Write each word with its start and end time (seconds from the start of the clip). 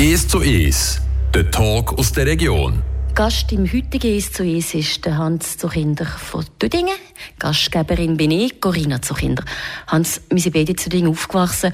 1 0.00 0.28
zu 0.28 0.38
1, 0.38 1.00
der 1.34 1.50
Talk 1.50 1.98
aus 1.98 2.12
der 2.12 2.24
Region. 2.24 2.84
Gast 3.16 3.50
im 3.50 3.66
heutigen 3.66 4.14
1 4.14 4.32
zu 4.32 4.44
1 4.44 4.74
ist 4.74 5.04
der 5.04 5.18
Hans 5.18 5.56
Zuchinder 5.58 6.06
von 6.06 6.44
Düdingen. 6.62 6.94
Gastgeberin 7.40 8.16
bin 8.16 8.30
ich, 8.30 8.60
Corinna 8.60 9.02
Zuchinder. 9.02 9.42
Hans, 9.88 10.20
wir 10.30 10.40
sind 10.40 10.54
beide 10.54 10.76
zu 10.76 10.88
Dingen 10.88 11.08
aufgewachsen, 11.08 11.72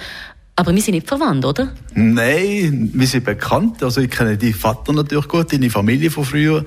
aber 0.57 0.75
wir 0.75 0.81
sind 0.81 0.95
nicht 0.95 1.07
verwandt, 1.07 1.45
oder? 1.45 1.75
Nein, 1.93 2.91
wir 2.95 3.07
sind 3.07 3.27
bekannt. 3.27 3.83
Also 3.83 4.01
ich 4.01 4.11
kenne 4.11 4.39
die 4.39 4.55
Vater 4.55 4.95
natürlich 4.95 5.29
gut, 5.29 5.53
deine 5.53 5.69
Familie 5.69 6.11
von 6.11 6.25
früher, 6.25 6.65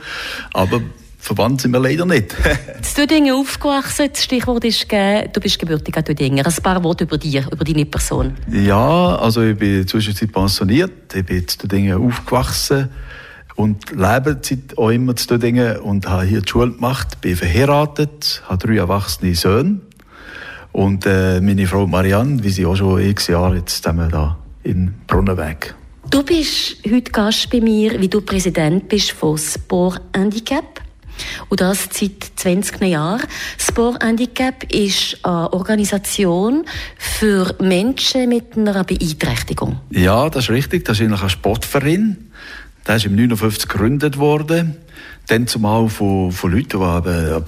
aber 0.54 0.80
verwandt 1.18 1.62
sind 1.62 1.72
wir 1.72 1.80
leider 1.80 2.06
nicht. 2.06 2.36
zu 2.82 3.02
Düdingen 3.02 3.34
aufgewachsen, 3.34 4.10
das 4.12 4.24
Stichwort 4.24 4.64
ist 4.64 4.88
gegeben, 4.88 5.30
du 5.34 5.40
bist 5.40 5.60
gebürtig 5.60 5.96
an 5.98 6.04
Düdingen. 6.04 6.46
Ein 6.46 6.64
paar 6.64 6.84
Worte 6.84 7.04
über 7.06 7.18
dich, 7.18 7.46
über 7.46 7.64
deine 7.64 7.86
Person. 7.86 8.34
Ja, 8.52 9.16
also 9.16 9.42
ich 9.42 9.58
bin 9.58 9.88
zwischendurch 9.88 10.32
pensioniert, 10.32 11.16
ich 11.16 11.26
bin 11.26 11.48
zu 11.48 11.58
Düdingen 11.58 12.02
aufgewachsen 12.02 12.90
und 13.56 13.92
lebe 13.92 14.38
seit 14.42 14.78
auch 14.78 14.90
immer 14.90 15.16
zu 15.16 15.28
Düdingen 15.28 15.78
und 15.78 16.08
habe 16.08 16.24
hier 16.24 16.42
die 16.42 16.50
Schule 16.50 16.72
gemacht, 16.72 17.20
bin 17.22 17.36
verheiratet, 17.36 18.44
habe 18.48 18.68
drei 18.68 18.78
erwachsene 18.78 19.36
Söhne 19.36 19.82
und 20.72 21.06
äh, 21.06 21.42
meine 21.42 21.66
Frau 21.66 21.88
Marianne, 21.88 22.44
wie 22.44 22.50
sie 22.50 22.66
auch 22.66 22.76
schon 22.76 23.02
x 23.02 23.28
Jahre 23.28 23.58
jetzt 23.58 23.84
zusammen 23.84 24.10
da 24.12 24.38
in 24.64 24.94
Brunnenweg. 25.08 25.74
Du 26.10 26.24
bist 26.24 26.78
heute 26.86 27.12
Gast 27.12 27.50
bei 27.50 27.60
mir, 27.60 28.00
wie 28.00 28.08
du 28.08 28.22
Präsident 28.22 28.88
bist 28.88 29.12
von 29.12 29.38
Sport 29.38 30.02
Handicap. 30.16 30.82
Und 31.50 31.62
das 31.62 31.90
seit 31.92 32.32
20 32.36 32.82
Jahren. 32.84 33.22
Sport 33.58 34.04
Handicap 34.04 34.72
ist 34.72 35.20
eine 35.24 35.54
Organisation 35.54 36.66
für 36.98 37.56
Menschen 37.60 38.30
mit 38.30 38.58
einer 38.58 38.84
Beeinträchtigung. 38.84 39.80
Ja, 39.92 40.30
das 40.30 40.46
ist 40.46 40.50
richtig. 40.52 40.86
Das 40.86 41.00
ist 41.00 41.06
eigentlich 41.06 41.24
ein 41.24 41.30
Sportverein. 41.30 42.18
Der 42.88 42.96
ist 42.96 43.06
im 43.06 43.16
59 43.16 43.68
gegründet 43.68 44.18
worden. 44.18 44.78
Dann 45.28 45.46
zumal 45.46 45.90
von, 45.90 46.32
von 46.32 46.52
Leuten, 46.52 46.80
die 46.80 47.12
eine 47.14 47.42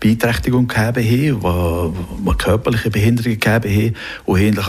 Beeinträchtigung 0.00 0.68
gehabt 0.68 0.96
haben, 0.96 1.02
die, 1.02 1.34
die 1.34 2.36
körperliche 2.38 2.90
Behinderungen 2.90 3.38
gehabt 3.38 3.66
haben 3.66 3.94
und 4.24 4.40
eigentlich 4.40 4.66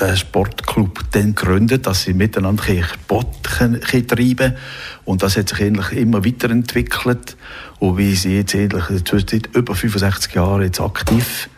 den 0.00 0.16
Sportclub 0.16 1.00
dann 1.12 1.34
gegründet, 1.34 1.86
dass 1.86 2.02
sie 2.02 2.14
miteinander 2.14 2.64
Sport 2.64 3.42
treiben 3.42 3.80
können. 4.06 4.56
Und 5.04 5.22
das 5.22 5.36
hat 5.36 5.48
sich 5.48 5.60
eigentlich 5.60 5.92
immer 5.92 6.24
weiterentwickelt. 6.24 7.36
Und 7.78 7.98
wie 7.98 8.14
sie 8.14 8.36
jetzt 8.36 8.54
eigentlich 8.54 8.84
seit 9.04 9.54
über 9.54 9.74
65 9.74 10.34
Jahren 10.34 10.62
jetzt 10.62 10.80
aktiv 10.80 11.48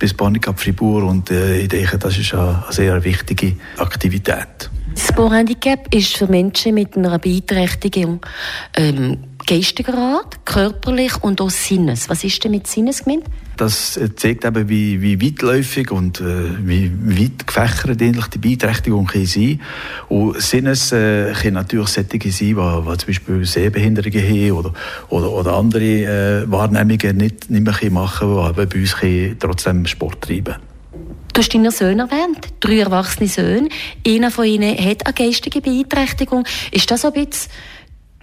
bis 0.00 0.14
Banikap 0.14 0.58
Fribourg 0.58 1.04
und 1.04 1.30
äh, 1.30 1.58
ich 1.58 1.68
denke, 1.68 1.98
das 1.98 2.16
ist 2.16 2.34
eine 2.34 2.64
sehr 2.70 3.04
wichtige 3.04 3.54
Aktivität. 3.76 4.70
Sporthandicap 4.96 5.94
ist 5.94 6.16
für 6.16 6.26
Menschen 6.26 6.74
mit 6.74 6.96
einer 6.96 7.18
Beeinträchtigung 7.18 8.20
ähm, 8.74 9.18
geistiger 9.46 9.94
Art, 9.94 10.44
körperlich 10.44 11.22
und 11.22 11.40
auch 11.40 11.50
Sinnes. 11.50 12.08
Was 12.08 12.24
ist 12.24 12.42
denn 12.44 12.52
mit 12.52 12.66
Sinnes 12.66 13.04
gemeint? 13.04 13.24
Das 13.56 14.00
zeigt 14.16 14.44
eben, 14.44 14.68
wie, 14.68 15.02
wie 15.02 15.20
weitläufig 15.20 15.90
und 15.90 16.20
äh, 16.20 16.24
wie 16.64 16.90
weit 17.04 17.46
gefächert 17.46 18.00
eigentlich 18.00 18.26
die 18.28 18.38
Beeinträchtigung 18.38 19.06
kann 19.06 19.26
sein 19.26 19.60
Und 20.08 20.40
Sinnes 20.40 20.92
äh, 20.92 21.32
können 21.34 21.54
natürlich 21.54 21.88
solche 21.88 22.30
sein, 22.30 22.48
die, 22.48 22.54
zum 22.54 23.06
Beispiel 23.06 23.44
Sehbehinderungen 23.44 24.22
haben 24.22 24.52
oder, 24.52 24.72
oder, 25.10 25.30
oder 25.30 25.52
andere 25.54 25.84
äh, 25.84 26.50
Wahrnehmungen 26.50 27.16
nicht, 27.16 27.50
nicht 27.50 27.64
mehr 27.64 27.90
machen 27.90 28.28
können, 28.28 28.38
aber 28.38 28.66
bei 28.66 28.78
uns 28.78 28.96
trotzdem 29.38 29.84
Sport 29.86 30.22
treiben 30.22 30.56
Du 31.32 31.40
hast 31.40 31.54
deine 31.54 31.70
Söhne 31.70 32.02
erwähnt, 32.02 32.48
drei 32.58 32.80
erwachsene 32.80 33.28
Söhne. 33.28 33.68
Einer 34.06 34.30
von 34.30 34.44
ihnen 34.44 34.76
hat 34.76 35.06
eine 35.06 35.14
geistige 35.14 35.60
Beeinträchtigung. 35.60 36.44
Ist 36.72 36.90
das 36.90 37.02
so 37.02 37.12
ein 37.12 37.14
bisschen 37.14 37.50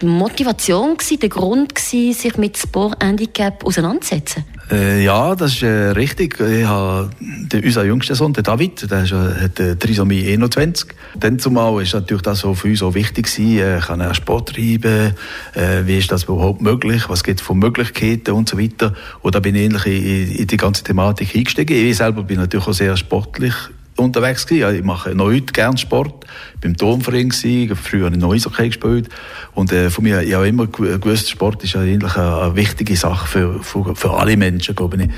die 0.00 0.06
Motivation 0.06 0.96
gewesen, 0.96 1.18
der 1.20 1.28
Grund 1.28 1.74
gewesen, 1.74 2.12
sich 2.12 2.36
mit 2.36 2.56
Sport 2.56 3.02
Handicap 3.02 3.64
auseinanderzusetzen? 3.64 4.44
Äh, 4.70 5.02
ja, 5.02 5.34
das 5.34 5.54
ist 5.54 5.62
äh, 5.62 5.90
richtig. 5.90 6.38
Ich 6.40 6.64
habe 6.64 7.10
den, 7.20 7.64
unser 7.64 7.84
jüngster 7.84 8.14
Sohn, 8.14 8.34
der 8.34 8.42
David, 8.42 8.90
der 8.90 9.04
ist, 9.04 9.12
äh, 9.12 9.44
hat 9.44 9.58
äh, 9.58 9.76
Trisomie 9.76 10.28
21. 10.28 10.88
Dann 11.18 11.38
zumal 11.38 11.82
ist 11.82 11.94
natürlich 11.94 12.22
das 12.22 12.40
so 12.40 12.54
für 12.54 12.68
uns 12.68 12.82
auch 12.82 12.94
wichtig 12.94 13.32
gewesen, 13.32 13.58
äh, 13.58 13.80
kann 13.80 14.00
er 14.00 14.14
Sport 14.14 14.50
treiben, 14.50 15.14
äh, 15.54 15.86
wie 15.86 15.98
ist 15.98 16.12
das 16.12 16.24
überhaupt 16.24 16.60
möglich, 16.60 17.08
was 17.08 17.24
gibt 17.24 17.40
es 17.40 17.46
von 17.46 17.58
Möglichkeiten 17.58 18.32
und 18.32 18.48
so 18.48 18.58
weiter. 18.58 18.94
Und 19.22 19.34
da 19.34 19.40
bin 19.40 19.54
ich 19.54 19.62
ähnlich 19.62 19.86
in, 19.86 20.36
in 20.36 20.46
die 20.46 20.56
ganze 20.58 20.84
Thematik 20.84 21.34
eingestiegen. 21.34 21.74
Ich 21.74 21.96
selber 21.96 22.22
bin 22.22 22.36
natürlich 22.36 22.66
auch 22.66 22.74
sehr 22.74 22.96
sportlich 22.96 23.54
unterwegs 23.98 24.46
gewesen. 24.46 24.76
Ich 24.76 24.84
mache 24.84 25.14
noch 25.14 25.26
heute 25.26 25.52
gerne 25.52 25.78
Sport. 25.78 26.24
Ich 26.24 26.62
war 26.62 26.70
im 26.70 26.76
Turmverein, 26.76 27.28
gewesen, 27.28 27.76
früher 27.76 28.08
in 28.08 28.18
Neusockey 28.18 28.68
gespielt. 28.68 29.08
Und 29.54 29.72
äh, 29.72 29.90
von 29.90 30.04
mir, 30.04 30.22
ich 30.22 30.34
habe 30.34 30.48
immer 30.48 30.66
gewusst, 30.66 31.30
Sport 31.30 31.64
ist 31.64 31.76
eigentlich 31.76 32.16
eine, 32.16 32.40
eine 32.40 32.56
wichtige 32.56 32.96
Sache 32.96 33.26
für, 33.26 33.62
für, 33.62 33.94
für, 33.94 34.12
alle 34.14 34.36
Menschen, 34.36 34.74
glaube 34.74 35.02
ich. 35.02 35.10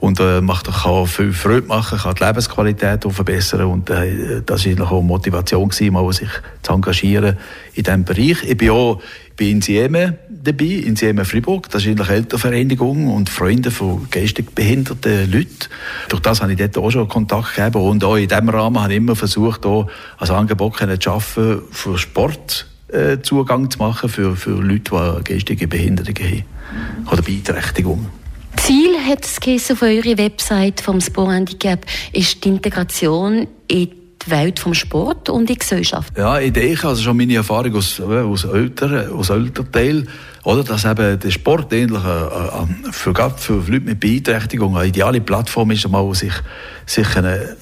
Und 0.00 0.20
äh, 0.20 0.40
macht, 0.40 0.66
kann 0.66 1.06
viel 1.06 1.32
Freude 1.32 1.66
machen, 1.66 1.98
kann 1.98 2.14
die 2.14 2.24
Lebensqualität 2.24 3.06
auch 3.06 3.12
verbessern. 3.12 3.66
Und 3.66 3.90
äh, 3.90 4.42
das 4.44 4.66
war 4.66 4.92
auch 4.92 5.02
Motivation, 5.02 5.68
gewesen, 5.68 5.92
mal 5.92 6.12
sich 6.12 6.28
zu 6.62 6.72
engagieren 6.72 7.36
in 7.74 7.82
diesem 7.82 8.04
Bereich. 8.04 8.42
Ich 8.42 8.56
bin 8.56 8.70
auch 8.70 9.00
bei 9.36 9.46
Insieme 9.46 10.18
dabei, 10.28 10.64
Insieme 10.64 11.24
Fribourg. 11.24 11.68
Das 11.70 11.82
ist 11.82 11.88
eigentlich 11.88 12.08
eine 12.08 12.16
Elternvereinigung 12.18 13.08
und 13.08 13.28
Freunde 13.28 13.70
von 13.70 14.08
geistig 14.10 14.54
behinderten 14.54 15.30
Leuten. 15.30 15.68
Durch 16.08 16.22
das 16.22 16.40
habe 16.40 16.52
ich 16.52 16.58
dort 16.58 16.78
auch 16.78 16.90
schon 16.90 17.08
Kontakt 17.08 17.54
gegeben. 17.56 17.82
Und 17.82 18.04
auch 18.04 18.16
in 18.16 18.28
diesem 18.28 18.48
Rahmen 18.48 18.80
habe 18.80 18.92
ich 18.92 18.98
immer 18.98 19.16
versucht, 19.16 19.66
auch 19.66 19.88
ein 20.18 20.30
Angebot 20.30 20.78
zu 20.78 20.96
schaffen 21.00 21.62
für 21.70 21.98
Sport. 21.98 22.66
Äh, 22.88 23.20
Zugang 23.20 23.68
zu 23.70 23.78
machen 23.78 24.08
für, 24.08 24.36
für 24.36 24.62
Leute, 24.62 25.22
die 25.24 25.32
geistige 25.32 25.66
Behinderungen 25.66 26.16
haben 26.16 26.44
oder 27.10 27.22
Beeinträchtigungen. 27.22 28.06
Ziel 28.56 28.96
hat 29.06 29.24
es 29.24 29.70
auf 29.70 29.82
eurer 29.82 30.18
Website 30.18 30.80
vom 30.80 31.00
Sport 31.00 31.30
Handicap 31.30 31.84
ist 32.12 32.44
die 32.44 32.48
Integration 32.48 33.46
in 33.68 33.90
die 34.26 34.30
Welt 34.30 34.58
vom 34.58 34.74
Sport 34.74 35.28
und 35.28 35.48
die 35.48 35.56
Gesellschaft? 35.56 36.16
Ja, 36.16 36.38
ich 36.38 36.52
denke, 36.52 36.88
also 36.88 37.02
schon 37.02 37.16
meine 37.16 37.34
Erfahrung 37.34 37.74
aus, 37.76 37.98
äh, 37.98 38.02
aus, 38.02 38.44
älteren, 38.44 39.10
aus 39.12 39.30
älteren 39.30 39.72
Teil, 39.72 40.06
oder, 40.46 40.62
dass 40.62 40.84
eben 40.84 41.18
der 41.18 41.30
Sport 41.32 41.72
ähnlich 41.72 42.04
äh, 42.04 42.92
für, 42.92 43.14
für 43.36 43.54
Leute 43.54 43.80
mit 43.80 43.98
Beeinträchtigung 43.98 44.76
eine 44.76 44.86
ideale 44.86 45.20
Plattform 45.20 45.72
ist, 45.72 45.84
um 45.86 46.14
sich, 46.14 46.34
sich 46.86 47.08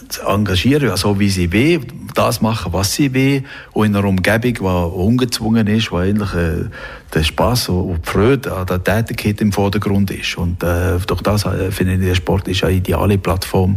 zu 0.08 0.22
engagieren, 0.26 0.90
also 0.90 1.18
wie 1.18 1.30
sie 1.30 1.50
will, 1.50 1.80
das 2.14 2.42
machen, 2.42 2.74
was 2.74 2.92
sie 2.92 3.14
will, 3.14 3.44
und 3.72 3.86
in 3.86 3.96
einer 3.96 4.06
Umgebung, 4.06 4.54
die 4.54 4.60
ungezwungen 4.60 5.66
ist, 5.66 5.92
wo 5.92 5.96
eigentlich 5.96 6.34
äh, 6.34 6.66
der 7.14 7.22
Spaß 7.22 7.70
und 7.70 8.06
die 8.06 8.10
Freude 8.10 8.54
an 8.54 8.66
der 8.66 8.84
Tätigkeit 8.84 9.40
im 9.40 9.52
Vordergrund 9.52 10.10
ist. 10.10 10.36
Und 10.36 10.62
äh, 10.62 10.98
durch 11.06 11.22
das 11.22 11.46
äh, 11.46 11.70
finde 11.70 11.94
ich, 11.94 12.00
der 12.00 12.14
Sport 12.14 12.48
ist 12.48 12.64
eine 12.64 12.74
ideale 12.74 13.16
Plattform 13.16 13.76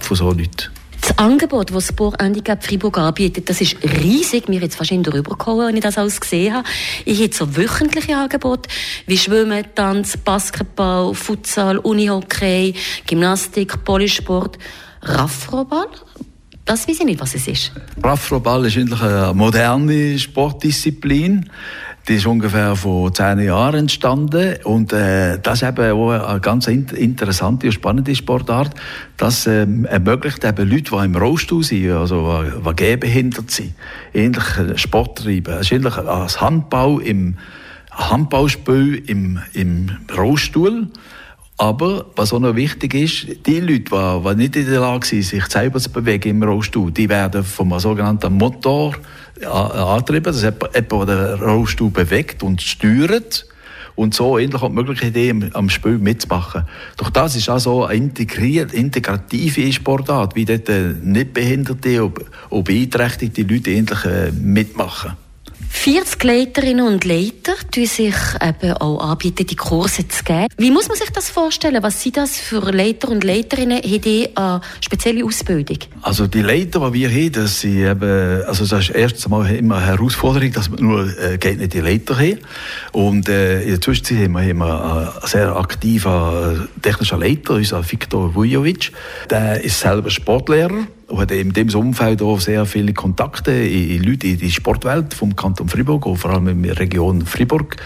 für 0.00 0.16
so 0.16 0.32
Leute. 0.32 0.70
Das 1.00 1.16
Angebot, 1.18 1.74
das 1.74 1.88
Sport 1.88 2.20
Handicap 2.20 2.64
Fribourg 2.64 2.98
anbietet, 2.98 3.48
das 3.48 3.60
ist 3.60 3.76
riesig. 3.82 4.48
Mir 4.48 4.60
jetzt 4.60 4.76
fast 4.76 4.90
drüber 4.90 5.30
gekommen, 5.30 5.68
wenn 5.68 5.76
ich 5.76 5.82
das 5.82 5.96
alles 5.96 6.20
gesehen 6.20 6.54
habe. 6.54 6.68
Ich 7.04 7.20
hätte 7.20 7.36
so 7.36 7.56
wöchentliche 7.56 8.16
Angebote 8.16 8.68
wie 9.06 9.16
Schwimmen, 9.16 9.64
Tanz, 9.74 10.16
Basketball, 10.16 11.14
Futsal, 11.14 11.78
Unihockey, 11.78 12.74
Gymnastik, 13.06 13.84
Polysport, 13.84 14.58
Raffroball. 15.02 15.88
Das 16.64 16.86
weiß 16.86 17.00
ich 17.00 17.06
nicht, 17.06 17.20
was 17.20 17.34
es 17.34 17.48
ist. 17.48 17.72
Raffroball 18.02 18.66
ist 18.66 18.76
eigentlich 18.76 19.00
eine 19.00 19.32
moderne 19.32 20.18
Sportdisziplin. 20.18 21.48
Die 22.08 22.14
ist 22.14 22.26
ungefähr 22.26 22.74
vor 22.74 23.12
zehn 23.12 23.38
Jahren 23.40 23.80
entstanden 23.80 24.56
und 24.64 24.94
äh, 24.94 25.38
das 25.42 25.60
ist 25.60 25.68
eben 25.68 25.92
auch 25.92 26.08
eine 26.08 26.40
ganz 26.40 26.66
interessante 26.66 27.66
und 27.66 27.72
spannende 27.72 28.14
Sportart. 28.14 28.70
Das 29.18 29.46
ähm, 29.46 29.84
ermöglicht 29.84 30.42
eben 30.42 30.70
Leute, 30.70 30.90
die 30.90 31.04
im 31.04 31.14
Rollstuhl 31.14 31.62
sind, 31.62 31.90
also 31.90 32.42
die, 32.42 32.74
gehbehindert 32.74 33.50
sind, 33.50 33.74
ähnlich 34.14 34.42
Sport 34.76 35.18
treiben. 35.18 35.52
Es 35.52 35.66
ist 35.66 35.72
ähnlich 35.72 35.98
als 35.98 36.40
Handball 36.40 37.02
im 37.02 37.36
Handballspiel 37.90 39.02
im, 39.06 39.40
im 39.52 39.90
Rollstuhl. 40.16 40.88
Aber 41.60 42.06
was 42.14 42.32
auch 42.32 42.38
noch 42.38 42.54
wichtig 42.54 42.94
ist, 42.94 43.46
die 43.46 43.58
Leute, 43.58 43.90
die, 43.90 44.36
nicht 44.36 44.54
in 44.54 44.70
der 44.70 44.78
Lage 44.80 45.04
sind, 45.04 45.24
sich 45.24 45.44
selber 45.46 45.80
zu 45.80 45.90
bewegen 45.90 46.28
im 46.30 46.42
Rollstuhl, 46.44 46.92
die 46.92 47.08
werden 47.08 47.42
vom 47.42 47.76
sogenannten 47.80 48.32
Motor 48.32 48.94
antrieben. 49.44 50.22
Das 50.22 50.36
ist 50.36 50.44
jemand, 50.44 51.08
der 51.08 51.36
den 51.36 51.42
Rollstuhl 51.42 51.90
bewegt 51.90 52.44
und 52.44 52.62
steuert 52.62 53.44
und 53.96 54.14
so 54.14 54.38
endlich 54.38 54.62
auch 54.62 54.68
die 54.68 54.74
Möglichkeit 54.74 55.54
am 55.56 55.68
Spiel 55.68 55.98
mitzumachen. 55.98 56.62
Doch 56.96 57.10
das 57.10 57.34
ist 57.34 57.48
auch 57.50 57.58
so 57.58 57.84
eine 57.84 57.96
integriert, 57.96 58.72
integrative 58.72 59.72
Sportart, 59.72 60.36
wie 60.36 60.44
dort 60.44 60.68
nicht 61.02 61.34
behinderte 61.34 62.04
und 62.04 62.64
beeinträchtigte 62.64 63.42
Leute 63.42 63.74
endlich 63.74 64.04
äh, 64.04 64.30
mitmachen. 64.30 65.16
40 65.70 66.22
Leiterinnen 66.24 66.86
und 66.86 67.04
Leiter 67.04 67.54
tun 67.70 67.86
sich 67.86 68.14
eben 68.42 68.72
auch 68.74 69.10
anbieten, 69.10 69.46
die 69.46 69.56
Kurse 69.56 70.08
zu 70.08 70.24
geben. 70.24 70.48
Wie 70.56 70.70
muss 70.70 70.88
man 70.88 70.96
sich 70.96 71.10
das 71.10 71.30
vorstellen? 71.30 71.82
Was 71.82 72.02
sind 72.02 72.16
das 72.16 72.38
für 72.38 72.70
Leiter 72.72 73.08
und 73.08 73.22
Leiterinnen? 73.24 73.78
Haben 73.82 74.00
die 74.00 74.28
eine 74.34 74.60
spezielle 74.80 75.24
Ausbildung? 75.24 75.78
Also 76.02 76.26
die 76.26 76.42
Leiter, 76.42 76.90
die 76.90 77.00
wir 77.00 77.10
haben, 77.10 77.32
das 77.32 77.60
sind 77.60 77.78
eben, 77.78 78.42
also 78.44 78.66
das 78.66 78.88
ist 78.88 78.94
erstens 78.94 79.26
einmal 79.26 79.54
immer 79.54 79.76
eine 79.76 79.86
Herausforderung, 79.86 80.52
dass 80.52 80.70
wir 80.70 80.80
nur 80.80 81.06
äh, 81.18 81.38
geeignete 81.38 81.80
Leiter 81.80 82.18
haben. 82.18 82.38
Und 82.92 83.28
äh, 83.28 83.62
in 83.62 83.70
der 83.70 83.80
Zwischenzeit 83.80 84.18
haben 84.24 84.32
wir, 84.32 84.42
haben 84.42 84.58
wir 84.58 85.14
einen 85.14 85.26
sehr 85.28 85.56
aktiven 85.56 86.68
technischen 86.82 87.20
Leiter, 87.20 87.54
unser 87.54 87.88
Viktor 87.88 88.34
Vujovic. 88.34 88.92
Der 89.30 89.62
ist 89.62 89.80
selber 89.80 90.10
Sportlehrer 90.10 90.86
hat 91.16 91.30
in 91.30 91.52
diesem 91.52 91.80
Umfeld 91.80 92.20
auch 92.20 92.40
sehr 92.40 92.66
viele 92.66 92.92
Kontakte 92.92 93.50
in, 93.50 94.02
Leute 94.02 94.26
in 94.26 94.38
die 94.38 94.50
Sportwelt 94.50 95.14
vom 95.14 95.34
Kanton 95.34 95.68
Fribourg, 95.68 96.04
und 96.06 96.16
vor 96.16 96.32
allem 96.32 96.48
in 96.48 96.62
der 96.62 96.78
Region 96.78 97.24
Fribourg. 97.24 97.76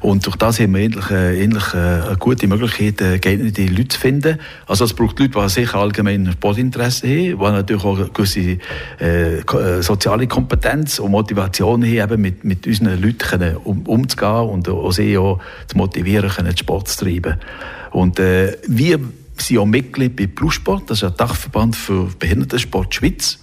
Und 0.00 0.24
durch 0.26 0.36
das 0.36 0.58
haben 0.58 0.74
wir 0.74 0.82
endlich, 0.82 1.10
äh, 1.10 1.42
endlich 1.42 1.74
äh, 1.74 1.76
eine 1.76 2.16
gute 2.18 2.46
Möglichkeit, 2.46 3.00
äh, 3.00 3.18
geeignete 3.18 3.66
Leute 3.66 3.88
zu 3.88 4.00
finden. 4.00 4.38
Also 4.66 4.84
es 4.84 4.94
braucht 4.94 5.18
Leute, 5.18 5.38
die 5.38 5.48
sicher 5.50 5.78
allgemein 5.78 6.32
Sportinteresse 6.32 7.06
haben, 7.06 7.14
die 7.14 7.36
natürlich 7.36 7.84
auch 7.84 7.98
eine 7.98 8.08
gewisse 8.08 8.58
äh, 8.98 9.82
soziale 9.82 10.26
Kompetenz 10.26 10.98
und 10.98 11.10
Motivation 11.10 11.84
haben, 11.84 11.92
eben 11.92 12.22
mit, 12.22 12.44
mit 12.44 12.66
unseren 12.66 13.00
Leuten 13.00 13.18
können 13.18 13.56
um, 13.56 13.82
umzugehen 13.82 14.48
und 14.48 14.68
auch 14.68 14.92
sie 14.92 15.18
auch 15.18 15.40
zu 15.66 15.76
motivieren, 15.76 16.30
können 16.30 16.56
Sport 16.56 16.88
zu 16.88 17.04
treiben. 17.04 17.36
Und 17.90 18.18
äh, 18.18 18.56
wir 18.66 18.98
sind 19.36 19.58
auch 19.58 19.66
Mitglied 19.66 20.16
bei 20.16 20.26
Plussport, 20.26 20.90
das 20.90 20.98
ist 20.98 21.04
ein 21.04 21.16
Dachverband 21.16 21.76
für 21.76 22.08
Behindertensport 22.18 22.94
Schweiz. 22.94 23.38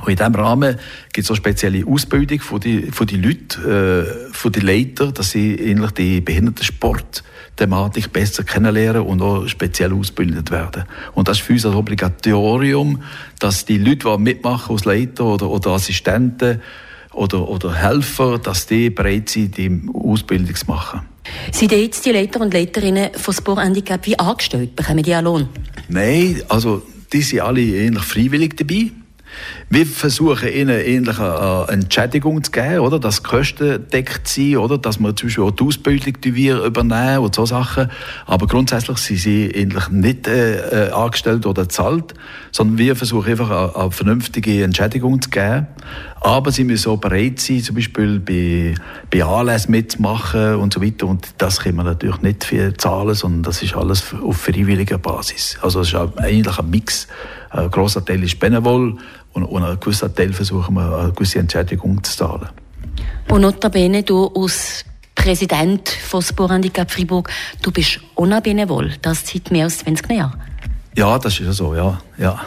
Und 0.00 0.10
in 0.10 0.16
diesem 0.16 0.34
Rahmen 0.34 0.76
gibt 1.12 1.24
es 1.24 1.30
auch 1.30 1.36
spezielle 1.36 1.84
Ausbildung 1.84 2.40
von 2.40 2.60
die, 2.60 2.82
von 2.92 3.06
die 3.06 3.16
Leute, 3.16 4.28
äh, 4.30 4.32
von 4.32 4.52
den 4.52 4.62
Leitern, 4.62 5.12
dass 5.12 5.32
sie 5.32 5.54
ähnlich 5.56 5.90
die 5.90 6.20
Behindertensport-Thematik 6.20 8.12
besser 8.12 8.44
kennenlernen 8.44 9.02
und 9.02 9.20
auch 9.20 9.48
speziell 9.48 9.92
ausgebildet 9.92 10.52
werden. 10.52 10.84
Und 11.14 11.26
das 11.26 11.38
ist 11.38 11.44
für 11.44 11.54
uns 11.54 11.66
ein 11.66 11.74
Obligatorium, 11.74 13.02
dass 13.40 13.64
die 13.64 13.78
Leute, 13.78 14.08
die 14.08 14.22
mitmachen 14.22 14.72
als 14.72 14.84
Leiter 14.84 15.24
oder, 15.24 15.50
oder 15.50 15.70
Assistenten 15.70 16.60
oder, 17.12 17.48
oder 17.48 17.74
Helfer, 17.74 18.38
dass 18.38 18.66
die 18.66 18.90
bereit 18.90 19.28
sind, 19.28 19.56
die 19.56 19.82
Ausbildung 19.92 20.54
zu 20.54 20.66
machen. 20.66 21.00
Sind 21.52 21.72
jetzt 21.72 22.04
die 22.06 22.12
Leiter 22.12 22.40
und 22.40 22.52
Leiterinnen 22.52 23.10
von 23.14 23.34
Sport 23.34 23.60
Handicap 23.60 24.04
wie 24.06 24.18
angestellt? 24.18 24.76
Bekommen 24.76 25.02
die 25.02 25.14
einen 25.14 25.24
Lohn? 25.24 25.48
Nein, 25.88 26.42
also 26.48 26.82
die 27.12 27.22
sind 27.22 27.40
alle 27.40 27.60
ähnlich 27.60 28.02
freiwillig 28.02 28.56
dabei. 28.56 28.90
Wir 29.70 29.86
versuchen 29.86 30.48
ihnen 30.48 30.80
ähnlich 30.80 31.18
eine 31.18 31.66
Entschädigung 31.68 32.42
zu 32.42 32.50
geben, 32.50 32.80
oder? 32.80 32.98
Dass 32.98 33.22
Kosten 33.22 33.86
deckt 33.90 34.26
sind, 34.28 34.56
oder? 34.56 34.78
Dass 34.78 34.98
wir 34.98 35.14
zum 35.14 35.28
Beispiel 35.28 35.44
auch 35.44 35.50
die 35.50 35.64
Ausbildung 35.64 36.14
die 36.22 36.48
übernehmen 36.48 37.18
und 37.18 37.34
so 37.34 37.44
Sachen. 37.46 37.90
Aber 38.26 38.46
grundsätzlich 38.46 38.98
sind 38.98 39.18
sie 39.18 39.50
ähnlich 39.50 39.88
nicht 39.90 40.26
äh, 40.26 40.88
äh, 40.88 40.90
angestellt 40.92 41.46
oder 41.46 41.68
zahlt, 41.68 42.14
sondern 42.50 42.78
wir 42.78 42.96
versuchen 42.96 43.30
einfach 43.30 43.50
eine, 43.50 43.76
eine, 43.76 43.90
vernünftige 43.90 44.62
Entschädigung 44.64 45.20
zu 45.20 45.30
geben. 45.30 45.66
Aber 46.20 46.50
sie 46.50 46.64
müssen 46.64 46.90
auch 46.90 46.98
bereit 46.98 47.38
sein, 47.38 47.62
zum 47.62 47.76
Beispiel 47.76 48.18
bei, 48.18 48.74
bei 49.10 49.24
Anlässen 49.24 49.70
mitzumachen 49.70 50.56
und 50.56 50.74
so 50.74 50.82
weiter. 50.82 51.06
Und 51.06 51.28
das 51.38 51.60
können 51.60 51.76
wir 51.76 51.84
natürlich 51.84 52.20
nicht 52.22 52.44
viel 52.44 52.74
zahlen, 52.76 53.14
sondern 53.14 53.42
das 53.42 53.62
ist 53.62 53.76
alles 53.76 54.04
auf 54.22 54.36
freiwilliger 54.36 54.98
Basis. 54.98 55.58
Also 55.62 55.80
es 55.80 55.88
ist 55.88 55.94
eigentlich 55.94 56.58
ein 56.58 56.70
Mix. 56.70 57.06
Ein 57.50 57.70
grosser 57.70 58.04
Teil 58.04 58.22
ist 58.22 58.38
Benevol 58.38 58.96
und, 59.32 59.44
und 59.44 59.64
ein 59.64 59.80
gewisser 59.80 60.14
Teil 60.14 60.32
versuchen 60.32 60.74
wir, 60.74 60.98
eine 60.98 61.12
gewisse 61.12 61.38
Entschädigung 61.38 62.02
zu 62.02 62.16
zahlen. 62.16 62.48
Und 63.30 63.42
notabene, 63.42 64.02
du 64.02 64.26
als 64.34 64.84
Präsident 65.14 65.88
von 65.88 66.22
Sport 66.22 66.52
Handicap 66.52 66.90
Fribourg, 66.90 67.28
du 67.62 67.70
bist 67.70 68.00
ohne 68.14 68.40
Benevol, 68.40 68.92
das 69.02 69.26
seit 69.26 69.50
mehr 69.50 69.64
als 69.64 69.78
20 69.78 70.10
Jahren. 70.10 70.47
Ja, 70.98 71.16
das 71.16 71.34
ist 71.34 71.46
ja 71.46 71.52
so, 71.52 71.76
ja. 71.76 71.96
ja. 72.16 72.40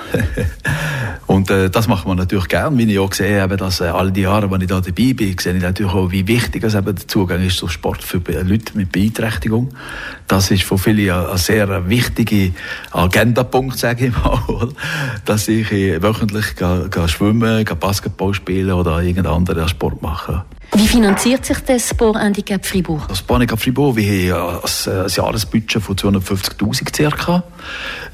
und 1.26 1.50
äh, 1.50 1.70
das 1.70 1.88
machen 1.88 2.12
wir 2.12 2.16
natürlich 2.16 2.50
gern, 2.50 2.78
wie 2.78 2.84
ich 2.84 3.00
auch 3.00 3.10
gesehen 3.10 3.40
habe, 3.40 3.56
dass 3.56 3.80
äh, 3.80 3.86
all 3.86 4.12
die 4.12 4.24
Jahre, 4.24 4.52
wenn 4.52 4.60
ich 4.60 4.68
da 4.68 4.82
dabei 4.82 5.14
bin, 5.14 5.38
sehe 5.40 5.56
ich 5.56 5.62
natürlich 5.62 5.94
auch, 5.94 6.12
wie 6.12 6.28
wichtig 6.28 6.62
es 6.66 6.76
eben 6.76 6.94
der 6.94 7.08
Zugang 7.08 7.42
ist 7.48 7.60
zum 7.60 7.70
Sport 7.70 8.04
für 8.04 8.18
Leute 8.18 8.78
mit 8.78 8.92
Beeinträchtigung. 8.92 9.74
Das 10.28 10.52
ist 10.52 10.64
für 10.64 10.78
viele 10.78 11.16
ein, 11.16 11.28
ein 11.28 11.38
sehr 11.38 11.88
wichtiger 11.88 12.54
Agendapunkt, 12.92 13.80
sage 13.80 14.08
ich 14.08 14.14
mal, 14.22 14.68
dass 15.24 15.48
ich 15.48 15.72
äh, 15.72 16.04
wöchentlich 16.04 16.58
ga, 16.58 16.88
ga 16.90 17.08
schwimmen, 17.08 17.64
ga 17.64 17.76
Basketball 17.76 18.34
spielen 18.34 18.74
oder 18.74 19.02
irgendeinen 19.02 19.34
anderen 19.34 19.70
Sport 19.70 20.02
machen. 20.02 20.42
Wie 20.74 20.88
finanziert 20.88 21.46
sich 21.46 21.60
das 21.60 21.90
Sport 21.90 22.18
Handicap 22.18 22.66
Fribourg? 22.66 23.06
Das 23.10 23.20
Sport 23.20 23.42
Handicap 23.42 23.60
Fribourg, 23.60 23.98
wir 23.98 24.34
haben 24.34 24.62
ein, 24.64 25.04
ein 25.04 25.10
Jahresbudget 25.10 25.84
von 25.84 25.98
250'000 25.98 26.96
circa, 26.96 27.44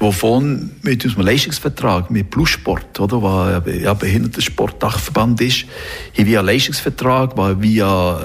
wovon 0.00 0.72
mit 0.82 1.04
unserem 1.04 1.24
Leistungsvertrag 1.24 2.10
mit 2.10 2.30
Plussport, 2.30 2.98
oder, 2.98 3.22
was 3.22 3.62
ja 3.80 3.94
Behindertensportdachverband 3.94 5.40
ist, 5.40 5.66
haben 6.18 6.26
wir 6.26 6.40
einen 6.40 6.48
Leistungsvertrag, 6.48 7.36
der 7.36 7.62
via 7.62 8.20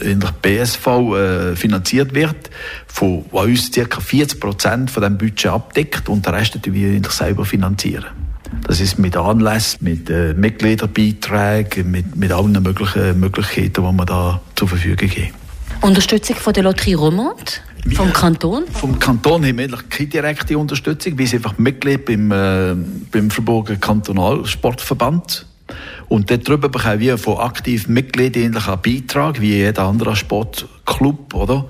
äh, 0.00 0.12
in 0.12 0.18
der 0.18 0.32
BSV 0.32 0.86
äh, 0.86 1.54
finanziert 1.54 2.14
wird, 2.14 2.50
von, 2.86 3.26
was 3.32 3.44
uns 3.44 3.70
circa 3.70 4.00
40 4.00 4.40
Prozent 4.40 4.90
von 4.90 5.02
diesem 5.02 5.18
Budget 5.18 5.46
abdeckt 5.46 6.08
und 6.08 6.24
den 6.24 6.34
Rest 6.34 6.58
wir 6.64 7.02
selber 7.10 7.44
finanzieren. 7.44 8.23
Das 8.66 8.80
ist 8.80 8.98
mit 8.98 9.16
Anlässen, 9.16 9.78
mit 9.82 10.10
äh, 10.10 10.34
Mitgliederbeiträgen, 10.34 11.90
mit, 11.90 12.16
mit 12.16 12.32
allen 12.32 12.52
möglichen 12.62 13.20
Möglichkeiten, 13.20 13.84
die 13.84 13.92
man 13.92 14.06
da 14.06 14.40
zur 14.54 14.68
Verfügung 14.68 15.10
haben. 15.10 15.30
Unterstützung 15.80 16.36
von 16.36 16.52
der 16.52 16.62
Lotterie 16.62 16.94
Romande? 16.94 17.52
Vom 17.94 18.12
Kanton? 18.12 18.64
Vom 18.72 18.98
Kanton 18.98 19.44
haben 19.44 19.58
wir 19.58 19.64
eigentlich 19.64 19.88
keine 19.90 20.08
direkte 20.08 20.56
Unterstützung. 20.56 21.18
Wir 21.18 21.26
sind 21.26 21.44
einfach 21.44 21.58
Mitglied 21.58 22.06
beim, 22.06 22.32
äh, 22.32 22.74
beim 23.12 23.30
Verborgenen 23.30 23.80
Kantonalsportverband. 23.80 25.46
Und 26.08 26.30
darüber 26.30 26.68
bekommen 26.68 27.00
wir 27.00 27.18
von 27.18 27.38
aktiven 27.38 27.94
Mitgliedern 27.94 28.56
einen 28.56 28.82
Beitrag, 28.82 29.40
wie 29.40 29.56
jeder 29.56 29.84
andere 29.84 30.16
Sportclub, 30.16 31.34
oder? 31.34 31.64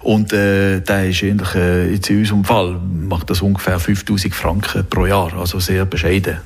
Und, 0.00 0.32
äh, 0.32 0.80
der 0.80 1.08
ist 1.08 1.22
ähnlich, 1.22 1.54
äh, 1.54 1.92
jetzt 1.92 2.10
in 2.10 2.18
unserem 2.18 2.44
Fall, 2.44 2.80
macht 3.08 3.30
das 3.30 3.42
ungefähr 3.42 3.78
5000 3.78 4.34
Franken 4.34 4.86
pro 4.88 5.06
Jahr, 5.06 5.32
also 5.34 5.60
sehr 5.60 5.84
bescheiden. 5.84 6.38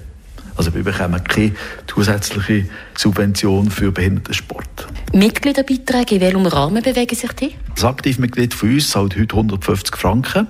Also 0.57 0.75
wir 0.75 0.83
bekommen 0.83 1.25
keine 1.25 1.53
zusätzliche 1.87 2.67
Subvention 2.95 3.71
für 3.71 3.93
Behindertensport. 3.93 4.89
Mitgliederbeiträge, 5.15 6.17
in 6.17 6.21
welchem 6.21 6.47
Rahmen 6.47 6.83
bewegen 6.83 7.15
sich 7.17 7.33
die? 7.33 7.55
Das 7.75 7.85
Aktivmitglied 7.85 8.53
von 8.53 8.75
uns 8.75 8.91
zahlt 8.91 9.17
heute 9.17 9.37
150 9.37 9.97
Franken. 9.97 10.49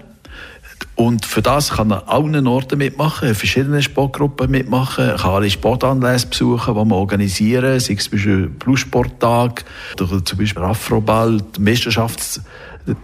Und 1.01 1.25
für 1.25 1.41
das 1.41 1.71
kann 1.71 1.93
er 1.93 2.11
allen 2.11 2.47
Orten 2.47 2.77
mitmachen, 2.77 3.35
verschiedene 3.35 3.81
Sportgruppen 3.81 4.51
mitmachen, 4.51 5.17
kann 5.17 5.31
alle 5.31 5.49
Sportanlässe 5.49 6.27
besuchen, 6.27 6.75
die 6.75 6.85
wir 6.85 6.95
organisieren, 6.95 7.81
sei 7.81 7.95
es 7.95 8.05
zum 8.05 8.11
Beispiel 8.13 8.49
Bluesporttag 8.49 9.65
oder 9.99 10.23
zum 10.23 10.39
Beispiel 10.39 10.63
Afroball, 10.63 11.39
Meisterschafts- 11.59 12.43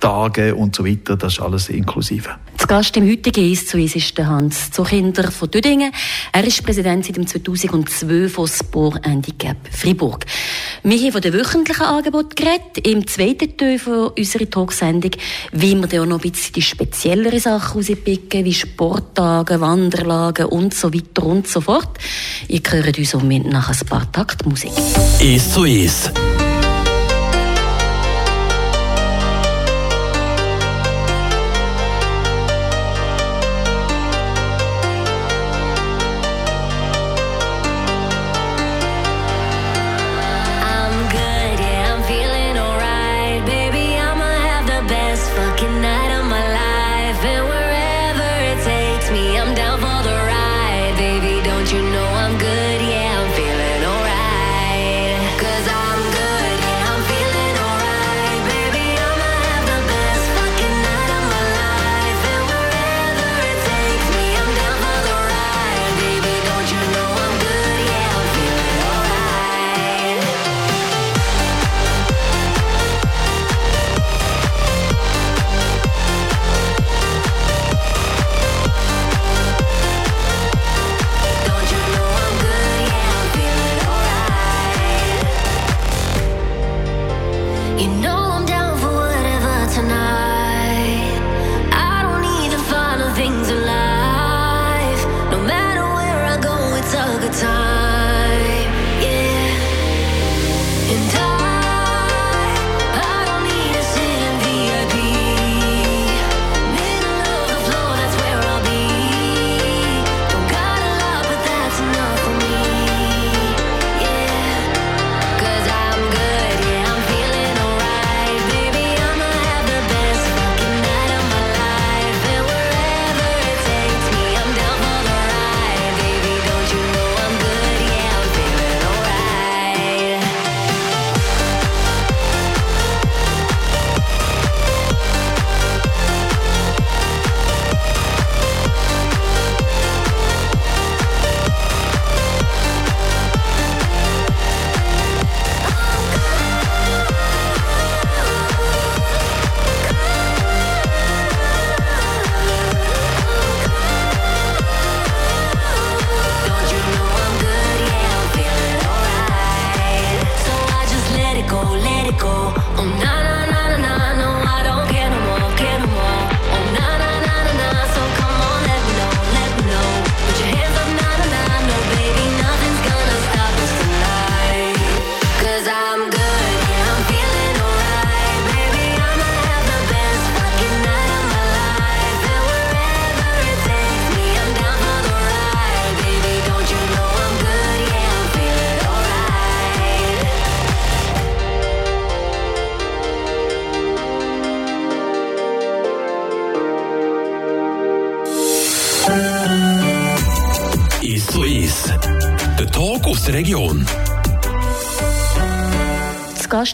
Tage 0.01 0.55
und 0.55 0.75
so 0.75 0.85
weiter, 0.85 1.17
das 1.17 1.35
ist 1.35 1.41
alles 1.41 1.69
inklusive. 1.69 2.31
Gast 2.67 2.97
im 2.97 3.09
heutigen 3.09 3.49
«Eis 3.49 3.67
zu 3.67 3.79
Eis» 3.79 3.95
ist 3.95 4.19
Hans 4.19 4.73
Zuchinder 4.73 5.31
von 5.31 5.49
Düdingen. 5.49 5.93
Er 6.33 6.45
ist 6.45 6.65
Präsident 6.65 7.05
seit 7.05 7.15
2002 7.15 8.29
von 8.29 8.49
Sport 8.49 9.07
Handicap 9.07 9.57
Fribourg. 9.71 10.25
Wir 10.83 10.99
haben 10.99 11.13
von 11.13 11.21
den 11.21 11.33
wöchentlichen 11.33 11.87
Angeboten 11.87 12.35
geredet. 12.35 12.85
Im 12.85 13.07
zweiten 13.07 13.57
Teil 13.57 13.79
unserer 14.17 14.51
Talksendung 14.51 15.13
wollen 15.53 15.91
wir 15.91 16.03
auch 16.03 16.07
noch 16.07 16.25
ein 16.25 16.31
bisschen 16.31 16.55
die 16.55 16.63
speziellere 16.63 17.39
Sachen 17.39 17.79
rauspicken, 17.79 18.45
wie 18.45 18.55
Sporttage, 18.55 19.61
Wanderlagen 19.61 20.47
und 20.47 20.75
so 20.75 20.93
weiter 20.93 21.25
und 21.25 21.47
so 21.47 21.61
fort. 21.61 21.99
Ihr 22.49 22.63
hört 22.69 22.99
uns 22.99 23.11
somit 23.11 23.47
nach 23.47 23.71
ein 23.71 23.87
paar 23.87 24.11
Taktmusik. 24.11 24.73
«Eis 25.21 25.53
zu 25.53 25.63
Eis» 25.63 26.11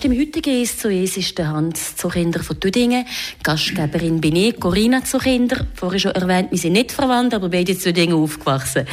Gast 0.03 0.13
im 0.13 0.21
heutigen 0.21 0.63
«Es 0.63 0.79
zu 0.79 0.91
Es» 0.91 1.17
ist 1.17 1.39
der 1.39 1.49
Hans 1.49 1.95
Zuchinder 1.95 2.43
von 2.43 2.59
Tüdingen. 2.59 3.05
Gastgeberin 3.45 4.21
bin 4.21 4.35
ich, 4.35 4.59
Corinna 4.59 5.05
Zuchinder. 5.05 5.65
Vorher 5.75 6.01
schon 6.01 6.11
erwähnt, 6.11 6.51
wir 6.51 6.59
sind 6.59 6.73
nicht 6.73 6.91
verwandt, 6.91 7.35
aber 7.35 7.49
beide 7.49 7.71
in 7.71 7.79
Tüdingen 7.79 8.17
aufgewachsen. 8.17 8.85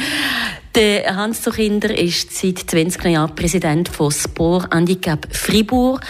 Der 0.76 1.16
Hans 1.16 1.42
Zuchinder 1.42 1.96
ist 1.96 2.32
seit 2.32 2.58
20 2.58 3.06
Jahren 3.06 3.34
Präsident 3.34 3.88
von 3.88 4.12
Sport 4.12 4.72
Handicap 4.72 5.26
Fribourg. 5.34 6.00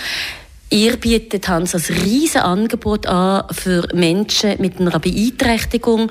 Ihr 0.69 0.99
bietet 0.99 1.49
Hans 1.49 1.75
ein 1.75 1.97
riesen 2.03 2.43
Angebot 2.43 3.07
an 3.07 3.45
für 3.53 3.89
Menschen 3.95 4.61
mit 4.61 4.81
einer 4.81 4.99
Beeinträchtigung. 4.99 6.11